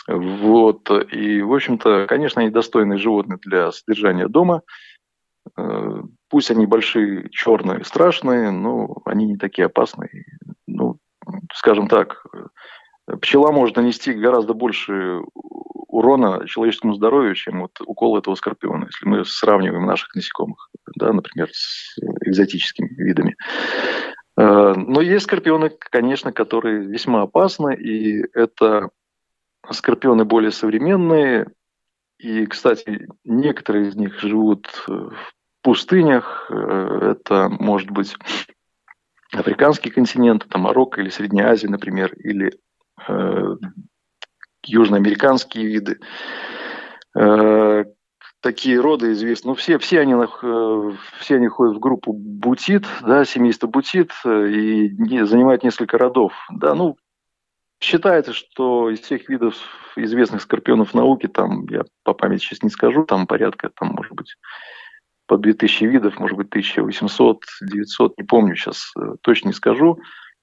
[0.10, 0.89] Вот.
[1.12, 4.63] И, в общем-то, конечно, они достойные животные для содержания дома.
[5.56, 10.26] Э, пусть они большие, черные, страшные, но они не такие опасные.
[10.65, 10.98] Ну,
[11.54, 12.26] скажем так,
[13.22, 15.22] пчела может нанести гораздо больше
[15.88, 21.50] урона человеческому здоровью, чем вот укол этого скорпиона, если мы сравниваем наших насекомых, да, например,
[21.52, 23.36] с экзотическими видами.
[24.38, 28.89] Э, но есть скорпионы, конечно, которые весьма опасны, и это
[29.69, 31.48] Скорпионы более современные.
[32.17, 35.13] И, кстати, некоторые из них живут в
[35.62, 36.48] пустынях.
[36.50, 38.15] Э, это может быть
[39.32, 42.52] африканский континент, это Марокко или Средняя Азия, например, или
[43.08, 43.56] э,
[44.65, 46.00] южноамериканские виды.
[47.17, 47.86] Э,
[48.41, 49.50] такие роды известны.
[49.50, 54.48] Ну, все, все, они, э, все они ходят в группу бутит, да, семейство бутит, э,
[54.50, 56.34] и не, занимают несколько родов.
[56.52, 56.98] Да, ну,
[57.82, 59.56] Считается, что из всех видов
[59.96, 64.36] известных скорпионов науки, там, я по памяти сейчас не скажу, там порядка, там, может быть,
[65.28, 70.00] по 2000 видов, может быть, 1800, 900, не помню сейчас, э, точно не скажу,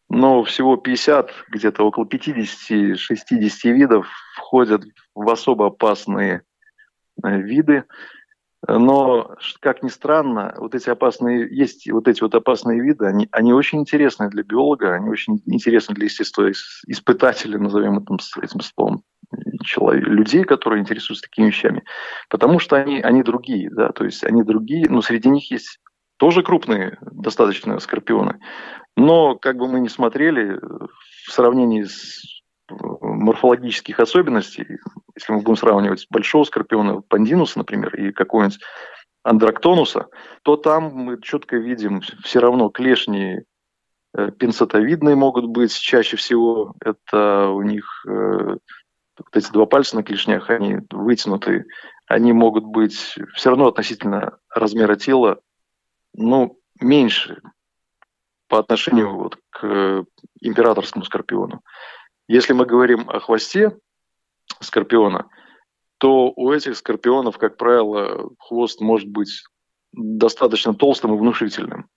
[0.08, 6.42] но всего 50, где-то около 50-60 видов входят в особо опасные
[7.22, 7.84] э, виды.
[8.68, 13.52] Но, как ни странно, вот эти опасные, есть вот эти вот опасные виды, они, они
[13.52, 19.02] очень интересны для биолога, они очень интересны для естествоиспытателя, назовем это этим словом,
[19.62, 21.84] человек, людей, которые интересуются такими вещами,
[22.28, 25.78] потому что они, они другие, да, то есть они другие, но среди них есть
[26.16, 28.40] тоже крупные достаточно скорпионы,
[28.96, 30.58] но как бы мы ни смотрели,
[31.26, 32.35] в сравнении с
[32.68, 34.66] морфологических особенностей,
[35.14, 38.60] если мы будем сравнивать большого скорпиона пандинуса, например, и какого-нибудь
[39.22, 40.06] андрактонуса,
[40.42, 43.40] то там мы четко видим все равно клешни
[44.14, 46.74] э, пинцетовидные могут быть чаще всего.
[46.80, 48.10] Это у них э,
[49.18, 51.66] вот эти два пальца на клешнях, они вытянуты,
[52.06, 55.40] они могут быть все равно относительно размера тела,
[56.14, 57.40] ну, меньше
[58.48, 60.04] по отношению вот к
[60.40, 61.62] императорскому скорпиону.
[62.28, 63.76] Если мы говорим о хвосте
[64.60, 65.28] скорпиона,
[65.98, 69.42] то у этих скорпионов, как правило, хвост может быть
[69.92, 71.88] достаточно толстым и внушительным.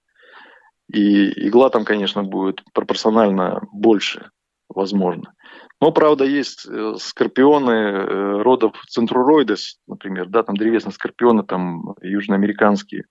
[0.91, 4.31] И игла там, конечно, будет пропорционально больше,
[4.69, 5.33] возможно.
[5.81, 13.05] Но, правда, есть э, скорпионы э, родов центруроидес, например, да, там древесные скорпионы, там южноамериканские.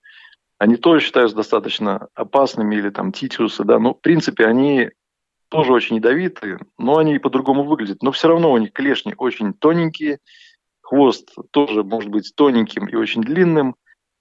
[0.59, 4.91] Они тоже считаются достаточно опасными, или там титиусы, да, но, в принципе, они
[5.49, 8.03] тоже очень ядовитые, но они по-другому выглядят.
[8.03, 10.19] Но все равно у них клешни очень тоненькие,
[10.81, 13.77] хвост тоже может быть тоненьким и очень длинным,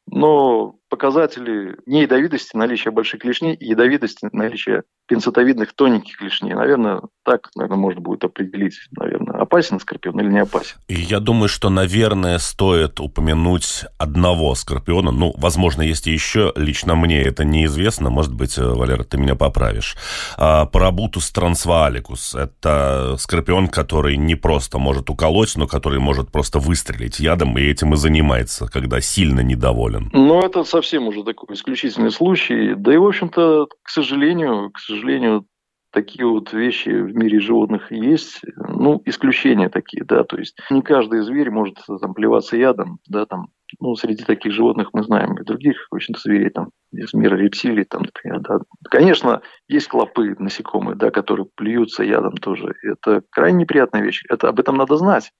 [0.08, 6.54] но показатели неядовитости, наличия больших клешней и ядовитости, наличия пинцетовидных тоненьких клешней.
[6.54, 10.76] Наверное, так, наверное, можно будет определить, наверное, опасен скорпион или не опасен.
[10.88, 15.12] И я думаю, что, наверное, стоит упомянуть одного скорпиона.
[15.12, 16.52] Ну, возможно, есть еще.
[16.56, 18.10] Лично мне это неизвестно.
[18.10, 19.96] Может быть, Валера, ты меня поправишь.
[20.38, 22.36] А, Парабутус трансвааликус.
[22.36, 27.94] Это скорпион, который не просто может уколоть, но который может просто выстрелить ядом, и этим
[27.94, 30.10] и занимается, когда сильно недоволен.
[30.14, 32.76] Ну, это совсем уже такой исключительный случай.
[32.76, 35.46] Да и, в общем-то, к сожалению, к сожалению,
[35.92, 41.22] такие вот вещи в мире животных есть, ну, исключения такие, да, то есть не каждый
[41.22, 43.48] зверь может там плеваться ядом, да, там,
[43.80, 47.86] ну, среди таких животных мы знаем и других, в общем-то, зверей, там, из мира рептилий,
[47.86, 48.60] там, например, да.
[48.92, 54.60] Конечно, есть клопы, насекомые, да, которые плюются ядом тоже, это крайне неприятная вещь, это об
[54.60, 55.32] этом надо знать.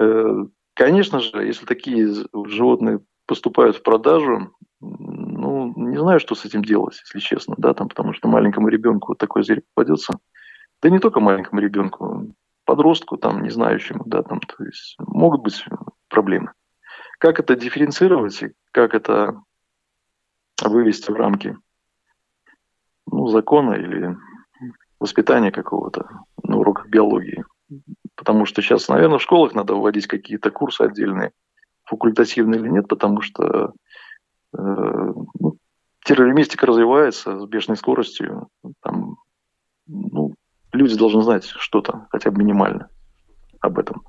[0.00, 2.12] Э, конечно же, если такие
[2.46, 7.88] животные поступают в продажу, ну, не знаю, что с этим делать, если честно, да, там,
[7.88, 10.18] потому что маленькому ребенку вот такой зверь попадется.
[10.82, 12.34] Да не только маленькому ребенку,
[12.64, 15.64] подростку, там, не знающему, да, там, то есть могут быть
[16.08, 16.52] проблемы.
[17.18, 19.42] Как это дифференцировать и как это
[20.62, 21.56] вывести в рамки
[23.06, 24.16] ну, закона или
[24.98, 26.08] воспитания какого-то
[26.42, 27.44] на уроках биологии.
[28.14, 31.32] Потому что сейчас, наверное, в школах надо вводить какие-то курсы отдельные,
[31.86, 33.72] факультативные или нет, потому что
[34.56, 35.56] э, ну,
[36.66, 38.48] развивается с бешеной скоростью.
[38.82, 39.16] Там,
[39.86, 40.34] ну,
[40.72, 42.88] люди должны знать что-то, хотя бы минимально
[43.60, 44.02] об этом.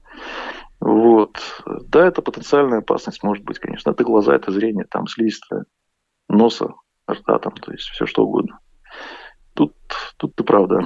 [0.79, 1.39] Вот.
[1.65, 3.91] Да, это потенциальная опасность может быть, конечно.
[3.91, 5.65] Это глаза, это зрение, там слизистая
[6.29, 6.73] носа,
[7.09, 8.59] рта, там, то есть все что угодно.
[9.53, 9.73] Тут,
[10.17, 10.85] тут ты правда.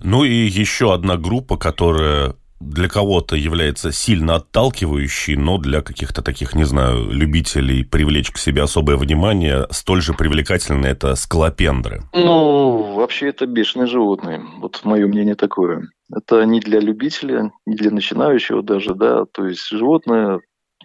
[0.00, 6.54] Ну и еще одна группа, которая для кого-то является сильно отталкивающей, но для каких-то таких,
[6.54, 12.02] не знаю, любителей привлечь к себе особое внимание, столь же привлекательны это скалопендры.
[12.12, 14.42] Ну, вообще это бешеные животные.
[14.58, 15.88] Вот мое мнение такое.
[16.14, 20.40] Это не для любителя, не для начинающего даже, да, то есть животное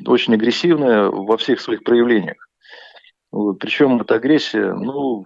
[0.06, 2.38] очень агрессивное во всех своих проявлениях.
[3.32, 5.26] Причем эта агрессия, ну,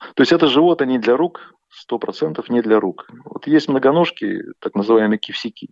[0.00, 3.06] то есть это животное не для рук, сто процентов не для рук.
[3.26, 5.68] Вот есть многоножки, так называемые кивсики.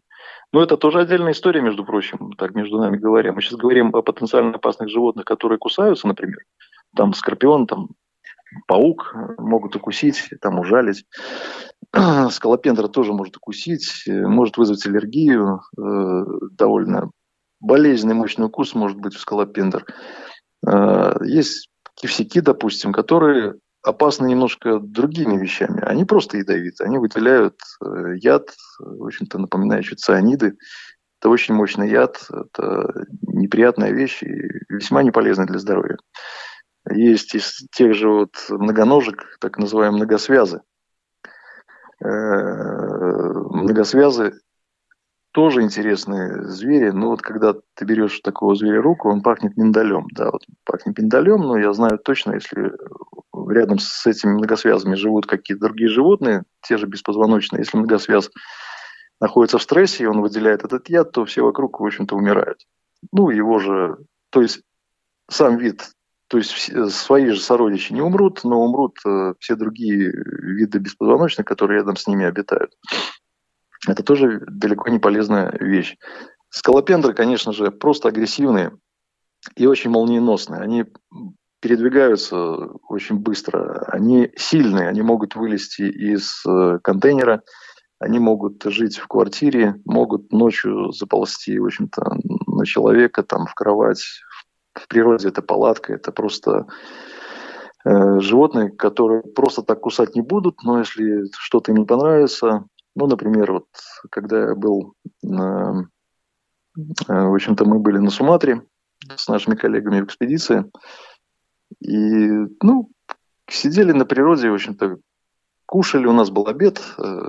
[0.52, 3.32] Но это тоже отдельная история, между прочим, так между нами говоря.
[3.32, 6.40] Мы сейчас говорим о потенциально опасных животных, которые кусаются, например.
[6.94, 7.88] Там скорпион, там
[8.66, 11.06] паук могут укусить, там ужалить.
[12.30, 15.62] Скалопендра тоже может укусить, может вызвать аллергию.
[15.78, 17.10] Э, довольно
[17.58, 19.86] болезненный мощный укус может быть у скалопендр.
[20.66, 25.82] Э, есть кивсики, допустим, которые опасны немножко другими вещами.
[25.82, 26.84] Они просто ядовиты.
[26.84, 30.56] Они выделяют э, яд, в общем-то, напоминающий цианиды.
[31.20, 34.32] Это очень мощный яд, это неприятная вещь и
[34.68, 35.98] весьма неполезная для здоровья.
[36.90, 40.62] Есть из тех же вот многоножек, так называемые многосвязы.
[42.00, 44.40] Э, многосвязы
[45.32, 50.30] тоже интересные звери, но вот когда ты берешь такого зверя руку, он пахнет миндалем, да,
[50.30, 52.72] вот пахнет миндалем, но я знаю точно, если
[53.48, 58.30] рядом с этими многосвязами живут какие-то другие животные, те же беспозвоночные, если многосвяз
[59.20, 62.58] находится в стрессе, и он выделяет этот яд, то все вокруг, в общем-то, умирают.
[63.10, 63.96] Ну, его же,
[64.30, 64.62] то есть
[65.30, 65.90] сам вид,
[66.28, 71.78] то есть свои же сородичи не умрут, но умрут э, все другие виды беспозвоночных, которые
[71.78, 72.72] рядом с ними обитают.
[73.88, 75.96] Это тоже далеко не полезная вещь.
[76.50, 78.76] Скалопендры, конечно же, просто агрессивные
[79.56, 80.60] и очень молниеносные.
[80.60, 80.84] Они
[81.60, 82.36] передвигаются
[82.88, 83.84] очень быстро.
[83.88, 87.42] Они сильные, они могут вылезти из э, контейнера,
[88.00, 92.16] они могут жить в квартире, могут ночью заползти, в общем-то,
[92.48, 94.04] на человека, там, в кровать.
[94.74, 96.66] В природе это палатка, это просто
[97.84, 103.06] э, животные, которые просто так кусать не будут, но если что-то им не понравится, ну,
[103.06, 103.66] например, вот
[104.10, 105.88] когда я был, на,
[106.76, 108.62] э, в общем-то, мы были на Суматре
[109.16, 110.70] с нашими коллегами в экспедиции,
[111.80, 112.28] и,
[112.62, 112.90] ну,
[113.48, 114.98] сидели на природе, в общем-то,
[115.66, 117.28] кушали, у нас был обед, э,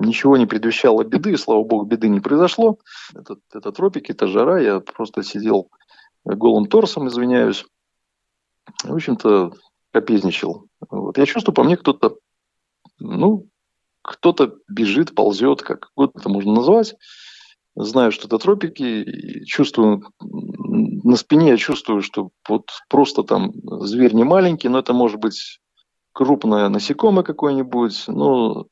[0.00, 2.78] ничего не предвещало беды, слава богу, беды не произошло.
[3.14, 5.70] Это, это тропики, это жара, я просто сидел
[6.24, 7.64] голым торсом, извиняюсь.
[8.84, 9.52] В общем-то,
[9.92, 10.66] капезничал.
[10.90, 11.18] Вот.
[11.18, 12.16] Я чувствую, по мне кто-то,
[12.98, 13.46] ну,
[14.02, 16.94] кто-то бежит, ползет, как угодно это можно назвать.
[17.76, 24.24] Знаю, что это тропики, чувствую на спине, я чувствую, что вот просто там зверь не
[24.24, 25.60] маленький, но это может быть
[26.12, 28.04] крупное насекомое какое-нибудь.
[28.08, 28.66] Ну,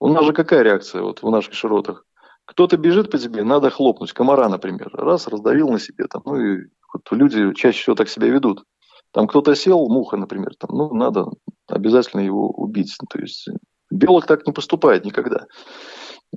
[0.00, 2.04] у нас же какая реакция вот в наших широтах?
[2.44, 4.12] Кто-то бежит по тебе, надо хлопнуть.
[4.12, 4.90] Комара, например.
[4.92, 6.06] Раз, раздавил на себе.
[6.08, 8.64] Там, ну и вот люди чаще всего так себя ведут.
[9.12, 11.26] Там кто-то сел, муха, например, там, ну, надо
[11.68, 12.94] обязательно его убить.
[13.08, 13.48] То есть
[13.94, 15.46] биолог так не поступает никогда.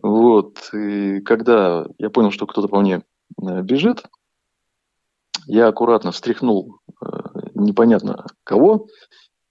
[0.01, 0.69] Вот.
[0.73, 3.03] И когда я понял, что кто-то по мне
[3.41, 4.03] э, бежит,
[5.47, 7.05] я аккуратно встряхнул э,
[7.55, 8.87] непонятно кого.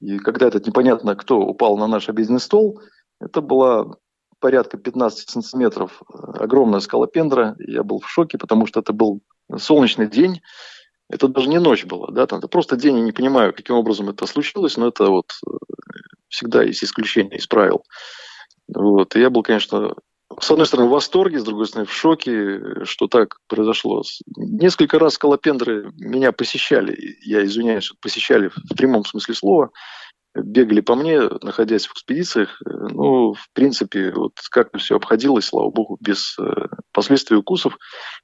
[0.01, 2.81] И когда этот непонятно кто упал на наш обеденный стол,
[3.21, 3.97] это была
[4.39, 7.57] порядка 15 сантиметров э, огромная скалопендра.
[7.59, 9.21] Я был в шоке, потому что это был
[9.57, 10.43] солнечный день.
[11.09, 14.09] Это даже не ночь была, да, там, это просто день, я не понимаю, каким образом
[14.09, 15.35] это случилось, но это вот
[16.37, 17.83] всегда есть исключение из правил.
[18.69, 19.95] Вот, и я был, конечно,
[20.39, 24.03] с одной стороны, в восторге, с другой стороны, в шоке, что так произошло.
[24.37, 29.71] Несколько раз скалопендры меня посещали, я извиняюсь, посещали в прямом смысле слова,
[30.35, 32.61] бегали по мне, находясь в экспедициях.
[32.65, 37.79] Ну, в принципе, вот как все обходилось, слава богу, без э, последствий укусов.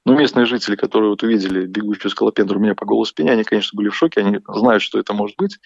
[0.05, 3.75] Но местные жители, которые вот увидели бегущую скалопендру у меня по голой спине, они, конечно,
[3.75, 5.57] были в шоке, они знают, что это может быть.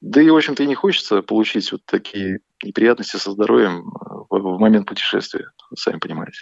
[0.00, 4.58] Да и, в общем-то, и не хочется получить вот такие неприятности со здоровьем э, в,
[4.58, 6.38] момент путешествия, сами понимаете.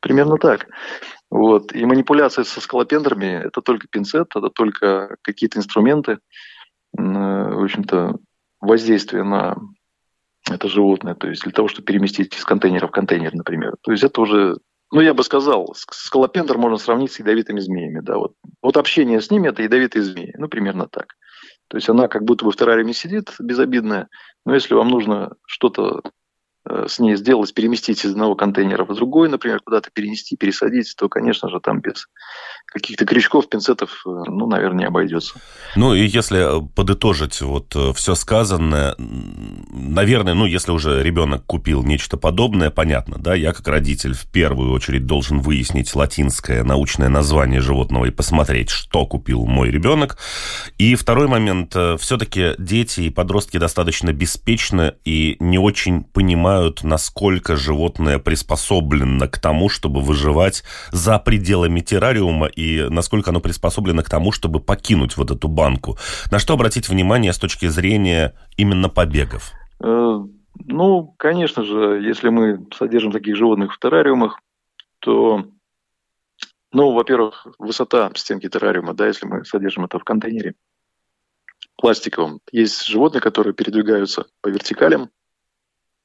[0.00, 0.66] Примерно так.
[1.30, 1.72] Вот.
[1.72, 6.18] И манипуляция со скалопендрами– это только пинцет, это только какие-то инструменты,
[6.92, 8.18] в общем-то,
[8.60, 9.56] воздействие на
[10.50, 13.76] это животное, то есть для того, чтобы переместить из контейнера в контейнер, например.
[13.82, 14.58] То есть это уже,
[14.90, 18.34] ну, я бы сказал, скалопендр можно сравнить с ядовитыми змеями, да, вот.
[18.60, 21.14] Вот общение с ними– это ядовитые змеи, ну, примерно так.
[21.70, 24.08] То есть она как будто бы в террариуме сидит, безобидная,
[24.44, 26.02] но если вам нужно что-то
[26.66, 31.48] с ней сделать, переместить из одного контейнера в другой, например, куда-то перенести, пересадить, то, конечно
[31.48, 32.06] же, там без
[32.66, 35.40] каких-то крючков, пинцетов, э, ну, наверное, не обойдется.
[35.74, 42.16] Ну, и если подытожить вот э, все сказанное, наверное, ну, если уже ребенок купил нечто
[42.16, 48.04] подобное, понятно, да, я как родитель в первую очередь должен выяснить латинское научное название животного
[48.04, 50.18] и посмотреть, что купил мой ребенок.
[50.78, 57.56] И второй момент, все-таки дети и подростки достаточно беспечны и не очень понимают, понимают, насколько
[57.56, 64.32] животное приспособлено к тому, чтобы выживать за пределами террариума, и насколько оно приспособлено к тому,
[64.32, 65.96] чтобы покинуть вот эту банку.
[66.30, 69.52] На что обратить внимание с точки зрения именно побегов?
[69.82, 70.18] Э,
[70.66, 74.40] ну, конечно же, если мы содержим таких животных в террариумах,
[74.98, 75.44] то,
[76.72, 80.54] ну, во-первых, высота стенки террариума, да, если мы содержим это в контейнере
[81.76, 82.40] пластиковом.
[82.52, 85.10] Есть животные, которые передвигаются по вертикалям,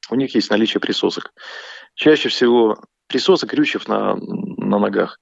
[0.09, 1.33] у них есть наличие присосок.
[1.95, 5.19] Чаще всего присосок, крючев на, на ногах.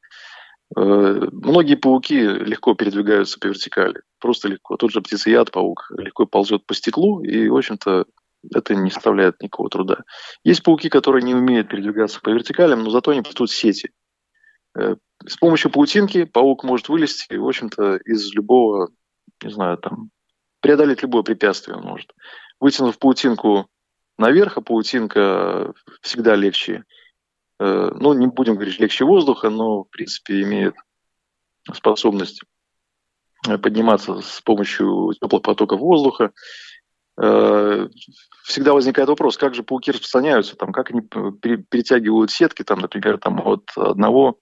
[0.76, 4.78] Э, многие пауки легко передвигаются по вертикали, просто легко.
[4.78, 8.06] Тот же птицеяд, паук, легко ползет по стеклу, и, в общем-то,
[8.54, 10.04] это не составляет никакого труда.
[10.44, 13.92] Есть пауки, которые не умеют передвигаться по вертикалям, но зато они плетут сети.
[14.78, 18.90] Э, с помощью паутинки паук может вылезти, в общем-то, из любого,
[19.44, 20.10] не знаю, там,
[20.60, 22.12] преодолеть любое препятствие он может.
[22.60, 23.68] Вытянув паутинку
[24.18, 26.84] наверх, а паутинка всегда легче.
[27.60, 30.76] Э, ну, не будем говорить легче воздуха, но, в принципе, имеет
[31.74, 32.42] способность
[33.48, 36.32] э, подниматься с помощью теплых потоков воздуха.
[37.22, 37.88] Э,
[38.44, 43.40] всегда возникает вопрос, как же пауки распространяются, там, как они перетягивают сетки, там, например, там,
[43.46, 44.40] от одного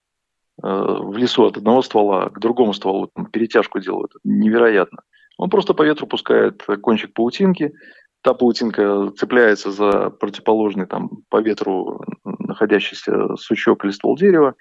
[0.57, 4.11] в лесу от одного ствола к другому стволу, там, перетяжку делают.
[4.23, 5.01] Невероятно.
[5.37, 7.73] Он просто по ветру пускает кончик паутинки,
[8.21, 14.55] та паутинка цепляется за противоположный там по ветру находящийся сучок или ствол дерева,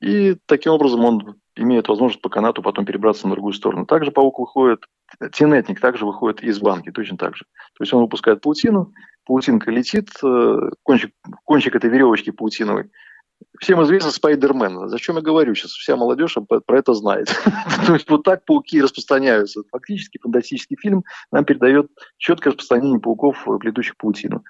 [0.00, 3.86] и таким образом он имеет возможность по канату потом перебраться на другую сторону.
[3.86, 4.84] Также паук выходит,
[5.32, 7.44] тенетник также выходит из банки, точно так же.
[7.76, 8.92] То есть он выпускает паутину,
[9.24, 11.12] паутинка летит, э, кончик,
[11.44, 12.90] кончик этой веревочки паутиновой
[13.60, 14.88] Всем известно Спайдермен.
[14.88, 15.72] Зачем я говорю сейчас?
[15.72, 17.26] Вся молодежь про это знает.
[17.86, 19.62] То есть вот так пауки распространяются.
[19.70, 24.44] Фактически фантастический фильм нам передает четкое распространение пауков, плетущих паутину.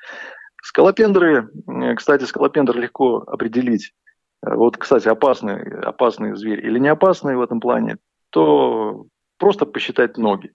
[0.62, 1.48] Скалопендры,
[1.96, 3.92] кстати, скалопендр легко определить.
[4.42, 7.96] Вот, кстати, опасный, опасный зверь или не опасный в этом плане,
[8.31, 9.07] то
[9.38, 10.53] просто посчитать ноги.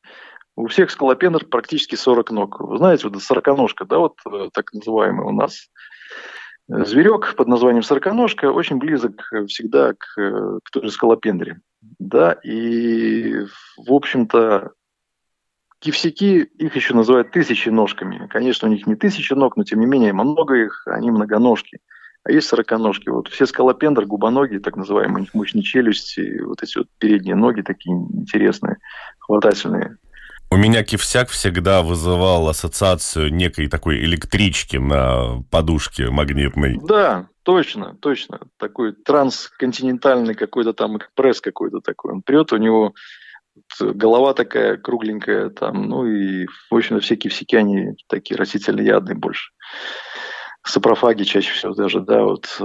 [0.56, 2.60] У всех скалопендр практически 40 ног.
[2.60, 5.70] Вы знаете, вот сороконожка, да, вот э, так называемый у нас
[6.68, 11.60] Зверек под названием сороконожка очень близок всегда к, к той же скалопендре.
[12.00, 13.46] Да, и,
[13.78, 14.72] в общем-то,
[15.80, 18.28] кивсяки, их еще называют тысячи ножками.
[18.30, 21.80] Конечно, у них не тысячи ног, но тем не менее много их, они многоножки.
[22.24, 23.10] А есть сороконожки.
[23.10, 27.62] Вот все скалопендры, губоногие, так называемые, у них мощные челюсти, вот эти вот передние ноги
[27.62, 28.78] такие интересные,
[29.20, 29.98] хватательные.
[30.54, 36.78] У меня кивсяк всегда вызывал ассоциацию некой такой электрички на подушке магнитной.
[36.88, 38.40] Да, точно, точно.
[38.60, 42.14] Такой трансконтинентальный какой-то там экспресс какой-то такой.
[42.14, 42.94] Он прет, у него
[43.80, 49.50] голова такая кругленькая, там, ну и, в общем, всякие всякие они такие растительноядные больше.
[50.64, 52.64] Сапрофаги чаще всего даже, да, вот э,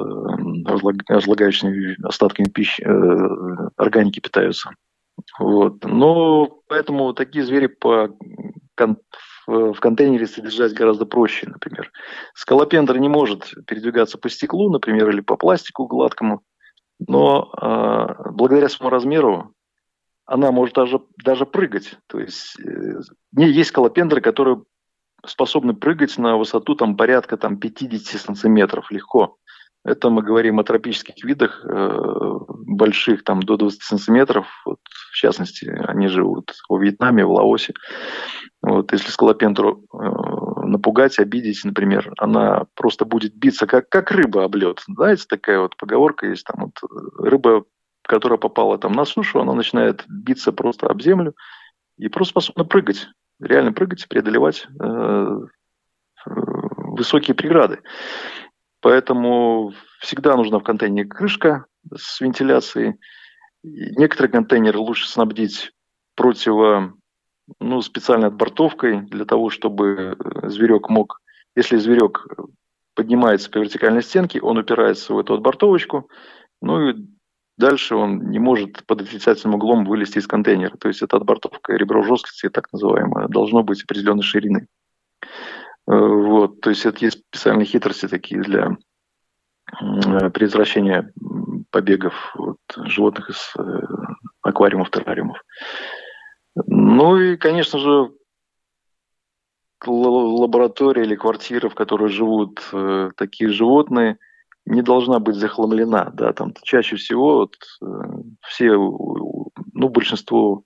[1.08, 4.72] разлагающими остатками пищи, э, органики питаются.
[5.38, 5.84] Вот.
[5.84, 8.10] Но поэтому такие звери по,
[8.76, 8.98] кон,
[9.46, 11.90] в контейнере содержать гораздо проще, например.
[12.34, 16.42] Скалопендра не может передвигаться по стеклу, например, или по пластику гладкому,
[17.06, 19.54] но э, благодаря своему размеру
[20.26, 21.96] она может даже, даже прыгать.
[22.06, 23.00] То есть э,
[23.32, 24.62] не есть скалопендры, которые
[25.24, 29.36] способны прыгать на высоту там, порядка там, 50 сантиметров легко.
[29.88, 34.46] Это мы говорим о тропических видах, э, больших, там, до 20 сантиметров.
[34.64, 34.78] Вот,
[35.12, 37.74] в частности, они живут в Вьетнаме, в Лаосе.
[38.62, 44.54] Вот, если скалопендру э, напугать, обидеть, например, она просто будет биться, как, как рыба об
[44.54, 44.82] лед.
[44.86, 47.64] Знаете, такая вот поговорка есть, там вот, э, рыба,
[48.02, 51.34] которая попала там на сушу, она начинает биться просто об землю
[51.96, 53.08] и просто способна прыгать
[53.40, 55.38] реально прыгать, преодолевать э,
[56.26, 57.80] высокие преграды.
[58.88, 62.94] Поэтому всегда нужна в контейнере крышка с вентиляцией.
[63.62, 65.72] Некоторые контейнеры лучше снабдить
[66.16, 66.94] противо,
[67.60, 71.20] ну, специальной отбортовкой для того, чтобы зверек мог,
[71.54, 72.26] если зверек
[72.94, 76.08] поднимается по вертикальной стенке, он упирается в эту отбортовочку,
[76.62, 76.94] ну и
[77.58, 80.76] Дальше он не может под отрицательным углом вылезти из контейнера.
[80.76, 84.68] То есть это отбортовка ребро жесткости, так называемое, должно быть определенной ширины.
[85.90, 88.76] Э, вот, то есть это есть специальные хитрости такие для
[89.80, 91.12] э, предотвращения
[91.70, 93.62] побегов вот, животных из э,
[94.42, 95.40] аквариумов, террариумов.
[96.66, 98.10] Ну и, конечно же,
[99.86, 102.60] лаборатория или квартира, в которой живут
[103.16, 104.18] такие животные–
[104.68, 107.86] не должна быть захламлена, да, там чаще всего вот, э,
[108.46, 110.62] все, ну, большинство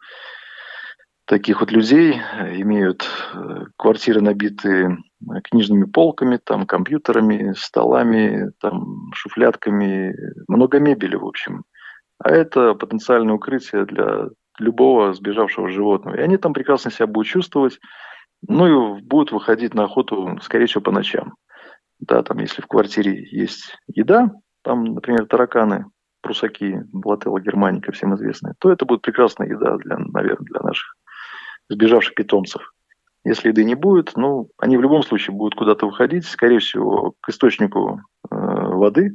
[1.27, 4.99] таких вот людей имеют э, квартиры, набитые
[5.45, 10.15] книжными полками, там, компьютерами, столами, там, шуфлятками,
[10.49, 11.65] много мебели, в общем.
[12.19, 16.17] А это потенциальное укрытие для любого сбежавшего животного.
[16.17, 17.79] И они там прекрасно себя будут чувствовать,
[18.47, 21.35] ну и будут выходить на охоту, скорее всего, по ночам.
[22.01, 25.87] Да, там, если в квартире есть еда, там, например, тараканы,
[26.21, 30.97] прусаки, блателла германика, всем известные, то это будет прекрасная еда, для, наверное, для наших
[31.69, 32.73] сбежавших питомцев.
[33.25, 37.29] Если еды не будет, ну, они в любом случае будут куда-то выходить, скорее всего, к
[37.29, 38.01] источнику
[38.31, 39.15] э, воды,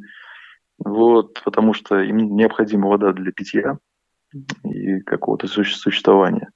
[0.80, 3.78] вот, потому что им необходима вода для питья
[4.64, 6.50] и какого-то существования.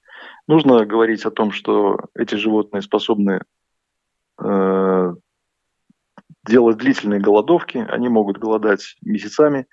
[0.46, 3.42] Нужно говорить о том, что эти животные способны
[4.42, 5.14] э,
[6.46, 9.66] делать длительные голодовки, они могут голодать месяцами,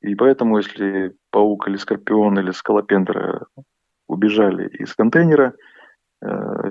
[0.00, 3.46] и поэтому, если паук или скорпион или скалопендра
[4.10, 5.54] убежали из контейнера,
[6.22, 6.26] э,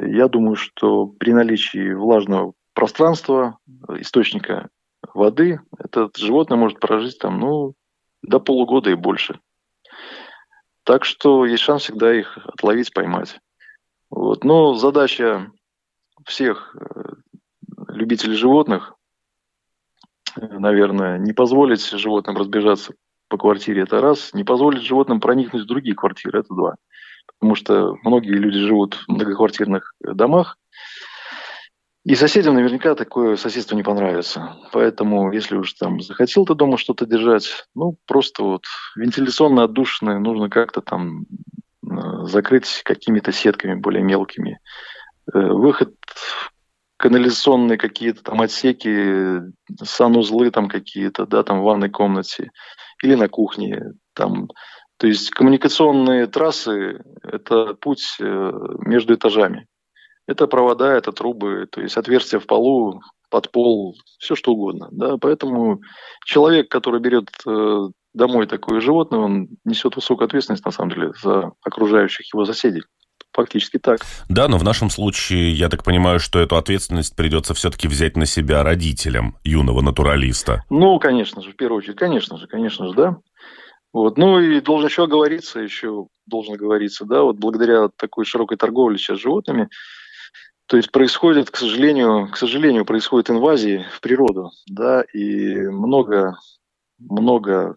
[0.07, 3.57] я думаю, что при наличии влажного пространства,
[3.97, 4.69] источника
[5.13, 7.73] воды, этот животное может прожить там, ну,
[8.21, 9.39] до полугода и больше.
[10.83, 13.39] Так что есть шанс всегда их отловить, поймать.
[14.09, 14.43] Вот.
[14.43, 15.51] Но задача
[16.25, 17.13] всех э,
[17.89, 18.95] любителей животных
[20.35, 22.93] наверное, не позволить животным разбежаться
[23.27, 26.75] по квартире, это раз, не позволить животным проникнуть в другие квартиры, это два.
[27.37, 30.57] Потому что многие люди живут в многоквартирных домах,
[32.05, 34.55] и соседям наверняка такое соседство не понравится.
[34.71, 38.63] Поэтому, если уж там захотел ты дома что-то держать, ну, просто вот
[38.95, 41.25] вентиляционно отдушины нужно как-то там
[41.83, 44.59] э, закрыть какими-то сетками более мелкими.
[45.31, 45.93] Э, выход
[46.97, 49.41] канализационные какие-то там отсеки,
[49.83, 52.51] санузлы там какие-то, да, там в ванной комнате
[53.03, 54.49] или на кухне, там,
[54.99, 58.51] то есть коммуникационные трассы– это путь э,
[58.85, 59.65] между этажами.
[60.27, 64.89] Это провода, это трубы, то есть отверстия в полу, под пол, все что угодно.
[64.91, 65.15] Да?
[65.17, 65.79] Поэтому
[66.25, 71.53] человек, который берет э, домой такое животное, он несет высокую ответственность, на самом деле, за
[71.63, 72.83] окружающих его соседей
[73.31, 74.01] фактически так.
[74.27, 78.25] Да, но в нашем случае, я так понимаю, что эту ответственность придется все-таки взять на
[78.25, 80.63] себя родителям юного натуралиста.
[80.69, 83.17] Ну, конечно же, в первую очередь, конечно же, конечно же, да.
[83.91, 84.17] Вот.
[84.17, 89.19] Ну и должен еще оговориться, еще должен говориться, да, вот благодаря такой широкой торговле сейчас
[89.19, 89.69] животными,
[90.67, 96.37] то есть происходит, к сожалению, к сожалению, происходит инвазии в природу, да, и много,
[96.99, 97.75] много,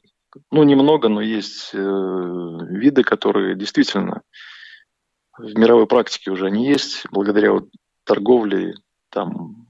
[0.50, 4.20] ну немного, но есть э, виды, которые действительно
[5.38, 7.70] в мировой практике уже они есть, благодаря вот
[8.04, 8.74] торговле,
[9.08, 9.68] там,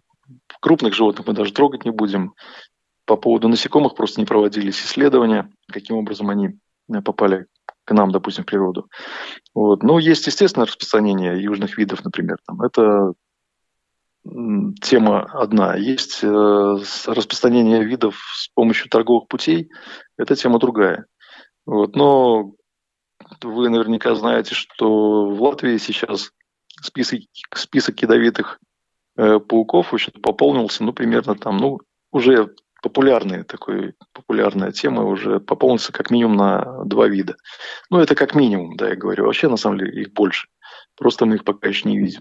[0.61, 2.34] крупных животных мы даже трогать не будем.
[3.05, 6.59] По поводу насекомых просто не проводились исследования, каким образом они
[6.93, 7.47] э, попали
[7.85, 8.89] к нам, допустим, в природу.
[9.55, 9.83] Вот.
[9.83, 12.39] Но есть естественное распространение южных видов, например.
[12.47, 12.63] Там.
[12.63, 13.13] Это
[14.81, 15.75] тема одна.
[15.77, 16.27] Есть э,
[17.07, 19.71] распространение видов с помощью торговых путей.
[20.17, 21.07] Это тема другая.
[21.67, 21.97] Вот.
[21.97, 22.53] Но
[23.43, 26.31] вы наверняка знаете, что в Латвии сейчас
[26.81, 27.21] список,
[27.55, 28.61] список ядовитых
[29.17, 31.81] э, пауков очень пополнился, ну, примерно там, ну,
[32.11, 37.37] уже популярная такой, популярная тема уже пополнится как минимум на два вида.
[37.89, 39.24] Ну, это как минимум, да, я говорю.
[39.24, 40.49] Вообще, на самом деле, их больше.
[40.99, 42.20] Просто мы их пока еще не видим.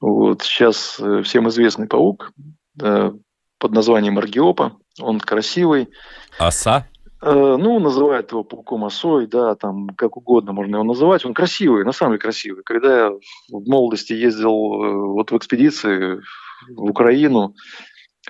[0.00, 0.42] Вот.
[0.42, 2.32] Сейчас э, всем известный паук
[2.74, 3.12] да,
[3.58, 4.76] под названием Аргиопа.
[5.00, 5.88] Он красивый.
[6.38, 6.86] Оса?
[7.20, 11.24] Э, ну, называют его пауком осой, да, там как угодно можно его называть.
[11.24, 12.62] Он красивый, на самом деле красивый.
[12.64, 16.20] Когда я в молодости ездил э, вот в экспедиции
[16.68, 17.54] в Украину,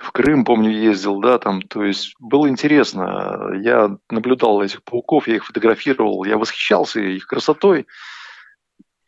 [0.01, 3.51] в Крым, помню, ездил, да, там, то есть было интересно.
[3.61, 7.87] Я наблюдал этих пауков, я их фотографировал, я восхищался их красотой.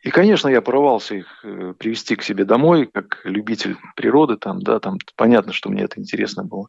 [0.02, 4.80] И, конечно, я порывался их э, привести к себе домой, как любитель природы, там, да,
[4.80, 6.68] там понятно, что мне это интересно было.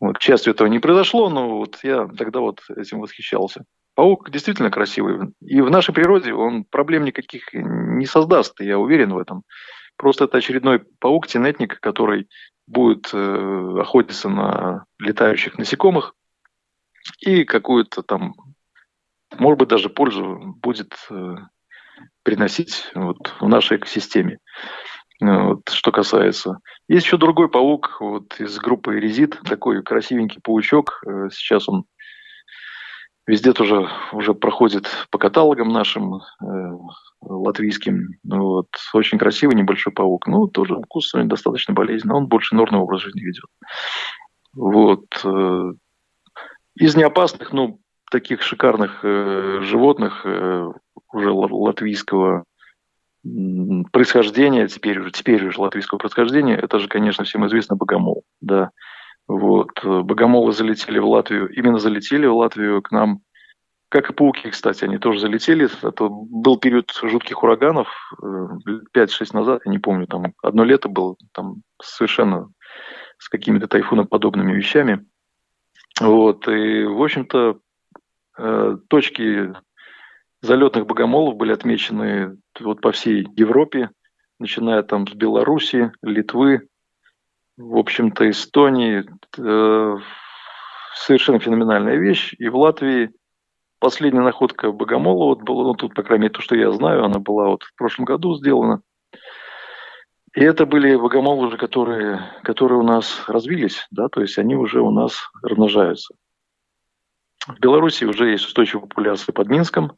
[0.00, 3.64] Вот, к счастью, этого не произошло, но вот я тогда вот этим восхищался.
[3.94, 5.32] Паук действительно красивый.
[5.40, 9.42] И в нашей природе он проблем никаких не создаст, я уверен в этом.
[9.96, 12.28] Просто это очередной паук-тенетник, который
[12.66, 16.14] будет э, охотиться на летающих насекомых
[17.20, 18.34] и какую-то там,
[19.38, 21.36] может быть, даже пользу будет э,
[22.22, 24.38] приносить вот, в нашей экосистеме.
[25.20, 26.58] Вот, что касается.
[26.88, 31.02] Есть еще другой паук вот, из группы Резит, такой красивенький паучок.
[31.06, 31.84] Э, сейчас он
[33.26, 36.20] везде тоже уже проходит по каталогам нашим э,
[37.20, 38.18] латвийским.
[38.24, 38.68] Вот.
[38.92, 40.26] Очень красивый небольшой паук.
[40.26, 42.16] Ну, тоже вкус достаточно болезненный.
[42.16, 43.46] Он больше норный образ жизни ведет.
[44.54, 45.04] Вот.
[45.24, 45.72] Э,
[46.76, 50.72] из неопасных, ну, таких шикарных э, животных э,
[51.12, 52.44] уже латвийского
[53.90, 58.24] происхождения, теперь уже, теперь уже латвийского происхождения, это же, конечно, всем известно богомол.
[58.42, 58.70] Да.
[59.26, 59.70] Вот.
[59.82, 63.20] Богомолы залетели в Латвию, именно залетели в Латвию к нам,
[63.88, 65.68] как и пауки, кстати, они тоже залетели.
[65.82, 67.88] Это был период жутких ураганов,
[68.20, 72.48] 5-6 э, назад, я не помню, там одно лето было, там совершенно
[73.18, 75.06] с какими-то тайфуноподобными вещами.
[76.00, 77.60] Вот, и, в общем-то,
[78.36, 79.54] э, точки
[80.42, 83.90] залетных богомолов были отмечены вот по всей Европе,
[84.40, 86.66] начиная там с Беларуси, Литвы,
[87.56, 89.04] в общем-то, Эстонии.
[89.38, 89.96] Э,
[90.94, 92.34] совершенно феноменальная вещь.
[92.38, 93.10] И в Латвии
[93.78, 97.18] последняя находка богомола, вот была, ну, тут, по крайней мере, то, что я знаю, она
[97.18, 98.80] была вот в прошлом году сделана.
[100.34, 104.80] И это были богомолы уже, которые, которые у нас развились, да, то есть они уже
[104.80, 106.14] у нас размножаются.
[107.46, 109.92] В Беларуси уже есть устойчивая популяция под Минском,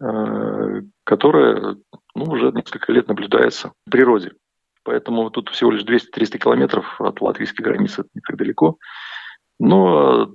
[0.00, 1.76] э, которая
[2.14, 4.32] ну, уже несколько лет наблюдается в природе.
[4.88, 8.78] Поэтому тут всего лишь 200-300 километров от латвийской границы, это не так далеко.
[9.60, 10.32] Но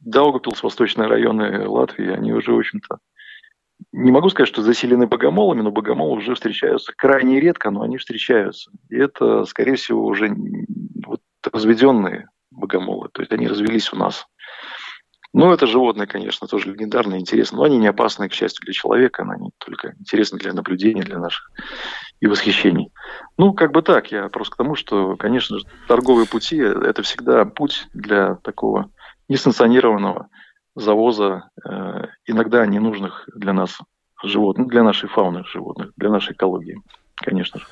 [0.00, 2.98] Даугапилс, восточные районы Латвии, они уже, в общем-то,
[3.90, 8.70] не могу сказать, что заселены богомолами, но богомолы уже встречаются крайне редко, но они встречаются.
[8.90, 10.36] И это, скорее всего, уже
[11.02, 13.08] вот разведенные богомолы.
[13.14, 14.26] То есть они развелись у нас.
[15.34, 19.22] Ну, это животные, конечно, тоже легендарные, интересные, но они не опасны, к счастью, для человека,
[19.22, 21.50] они только интересны для наблюдения, для наших
[22.20, 22.92] и восхищений.
[23.38, 25.56] Ну, как бы так, я просто к тому, что, конечно
[25.88, 28.90] торговые пути– это всегда путь для такого
[29.28, 30.28] несанкционированного
[30.74, 33.78] завоза э, иногда ненужных для нас
[34.22, 36.80] животных, для нашей фауны животных, для нашей экологии,
[37.16, 37.66] конечно же.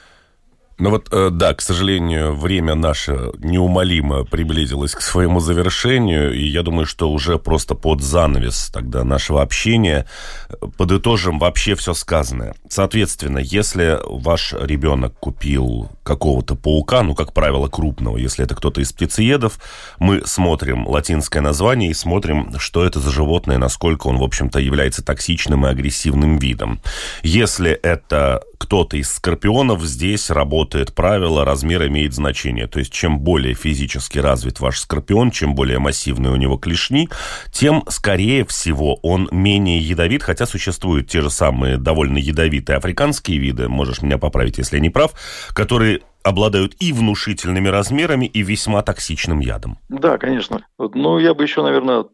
[0.81, 6.63] Ну вот, э, да, к сожалению, время наше неумолимо приблизилось к своему завершению, и я
[6.63, 10.07] думаю, что уже просто под занавес тогда нашего общения
[10.49, 12.55] э, подытожим вообще все сказанное.
[12.71, 18.91] Соответственно, если ваш ребенок купил какого-то паука, ну, как правило, крупного, если это кто-то из
[18.91, 19.59] птицеедов,
[19.99, 25.05] мы смотрим латинское название и смотрим, что это за животное, насколько он, в общем-то, является
[25.05, 26.81] токсичным и агрессивным видом.
[27.23, 32.67] Если это кто-то из скорпионов, здесь работает правило, размер имеет значение.
[32.67, 37.09] То есть, чем более физически развит ваш скорпион, чем более массивные у него клешни,
[37.53, 43.69] тем, скорее всего, он менее ядовит, хотя существуют те же самые довольно ядовитые африканские виды,
[43.69, 45.13] можешь меня поправить, если я не прав,
[45.55, 49.79] которые обладают и внушительными размерами, и весьма токсичным ядом.
[49.89, 50.67] Да, конечно.
[50.79, 52.05] Ну, я бы еще, наверное,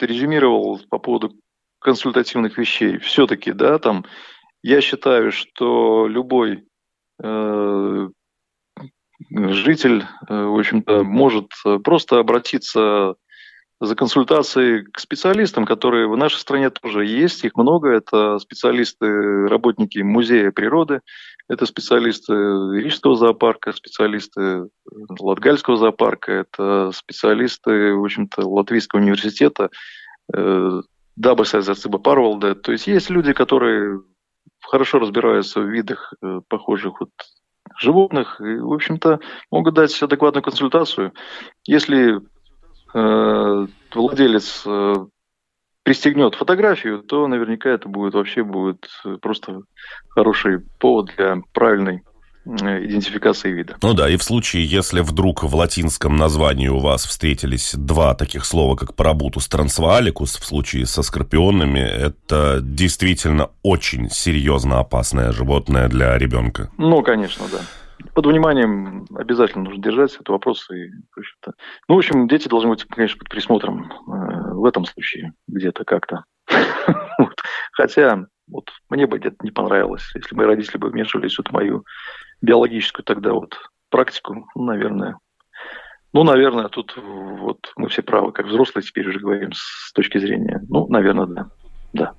[0.00, 1.32] резюмировал по поводу
[1.80, 2.98] консультативных вещей.
[2.98, 4.04] Все-таки, да, там
[4.62, 6.64] я считаю, что любой
[9.30, 11.50] житель, э, в общем-то, может
[11.84, 13.14] просто обратиться
[13.82, 17.90] за консультацией к специалистам, которые в нашей стране тоже есть, их много.
[17.90, 21.00] Это специалисты, работники музея природы,
[21.48, 24.68] это специалисты Рижского зоопарка, специалисты
[25.18, 29.70] Латгальского зоопарка, это специалисты, в общем-то, Латвийского университета,
[30.32, 30.82] э,
[31.16, 32.54] Дабаса Зациба Парвалда.
[32.54, 34.00] То есть есть люди, которые
[34.60, 37.10] хорошо разбираются в видах э, похожих вот
[37.78, 39.20] животных и, в общем-то,
[39.50, 41.12] могут дать адекватную консультацию.
[41.64, 42.20] Если
[42.94, 44.94] э, владелец э,
[45.82, 48.88] пристегнет фотографию, то наверняка это будет вообще будет
[49.20, 49.62] просто
[50.10, 52.11] хороший повод для правильной Э,
[52.44, 53.76] идентификации вида.
[53.82, 58.44] Ну да, и в случае, если вдруг в латинском названии у вас встретились два таких
[58.44, 66.16] слова, как парабутус трансвааликус, в случае со скорпионами, это действительно очень серьезно опасное животное для
[66.18, 66.70] ребенка.
[66.78, 67.60] Ну, конечно, да.
[68.14, 70.68] Под вниманием обязательно нужно держать этот вопрос.
[70.70, 71.22] И, в
[71.88, 76.24] ну, в общем, дети должны быть, конечно, под присмотром э, в этом случае где-то как-то.
[77.72, 81.84] Хотя вот мне бы где-то не понравилось, если мои родители бы вмешивались в эту мою
[82.42, 83.56] биологическую тогда вот
[83.90, 85.18] практику, ну, наверное.
[86.12, 90.60] Ну, наверное, тут вот мы все правы, как взрослые теперь уже говорим с точки зрения.
[90.68, 91.46] Ну, наверное, да.
[91.94, 92.12] Да.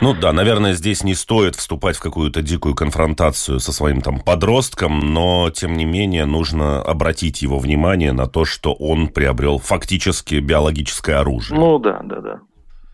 [0.00, 4.98] Ну да, наверное, здесь не стоит вступать в какую-то дикую конфронтацию со своим там подростком,
[4.98, 11.20] но тем не менее нужно обратить его внимание на то, что он приобрел фактически биологическое
[11.20, 11.58] оружие.
[11.58, 12.40] Ну да, да, да.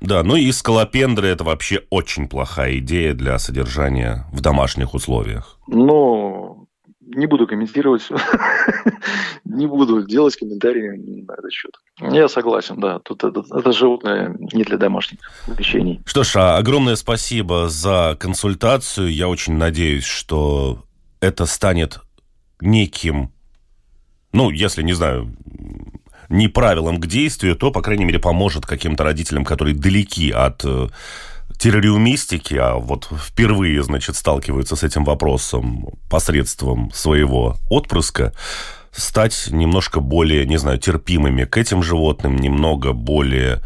[0.00, 5.58] Да, ну и скалопендры это вообще очень плохая идея для содержания в домашних условиях.
[5.66, 6.57] Ну,
[7.14, 8.08] не буду комментировать,
[9.44, 11.72] не буду делать комментарии на этот счет.
[12.00, 12.98] Я согласен, да.
[13.00, 16.00] Тут это, это животное не для домашних увлечений.
[16.04, 19.12] Что ж, а огромное спасибо за консультацию.
[19.12, 20.84] Я очень надеюсь, что
[21.20, 22.00] это станет
[22.60, 23.32] неким,
[24.32, 25.34] ну, если, не знаю,
[26.28, 30.64] не правилом к действию, то, по крайней мере, поможет каким-то родителям, которые далеки от
[31.58, 38.32] террориумистики, а вот впервые, значит, сталкиваются с этим вопросом посредством своего отпрыска,
[38.92, 43.60] стать немножко более, не знаю, терпимыми к этим животным, немного более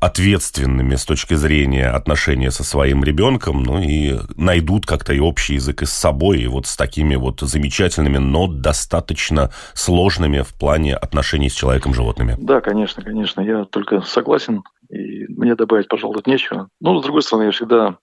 [0.00, 5.82] ответственными с точки зрения отношения со своим ребенком, ну и найдут как-то и общий язык
[5.82, 11.50] и с собой, и вот с такими вот замечательными, но достаточно сложными в плане отношений
[11.50, 12.36] с человеком-животными.
[12.40, 16.68] Да, конечно, конечно, я только согласен, и мне добавить, пожалуй, тут нечего.
[16.80, 17.98] Но, с другой стороны, я всегда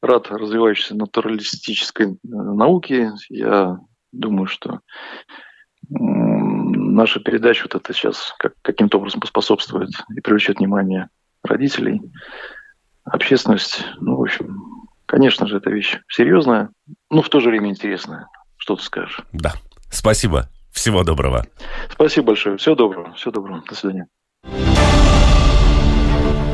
[0.00, 3.12] рад развивающейся натуралистической э, науке.
[3.28, 3.78] Я
[4.12, 4.80] думаю, что
[5.88, 11.08] наша передача вот это сейчас как, каким-то образом поспособствует и привлечет внимание
[11.42, 12.00] родителей,
[13.04, 13.84] общественность.
[14.00, 16.70] Ну, в общем, конечно же, это вещь серьезная,
[17.10, 18.28] но в то же время интересная.
[18.56, 19.20] Что ты скажешь?
[19.32, 19.54] Да.
[19.90, 20.48] Спасибо.
[20.70, 21.46] Всего доброго.
[21.90, 22.56] Спасибо большое.
[22.56, 23.12] Всего доброго.
[23.14, 23.62] Всего доброго.
[23.68, 24.06] До свидания.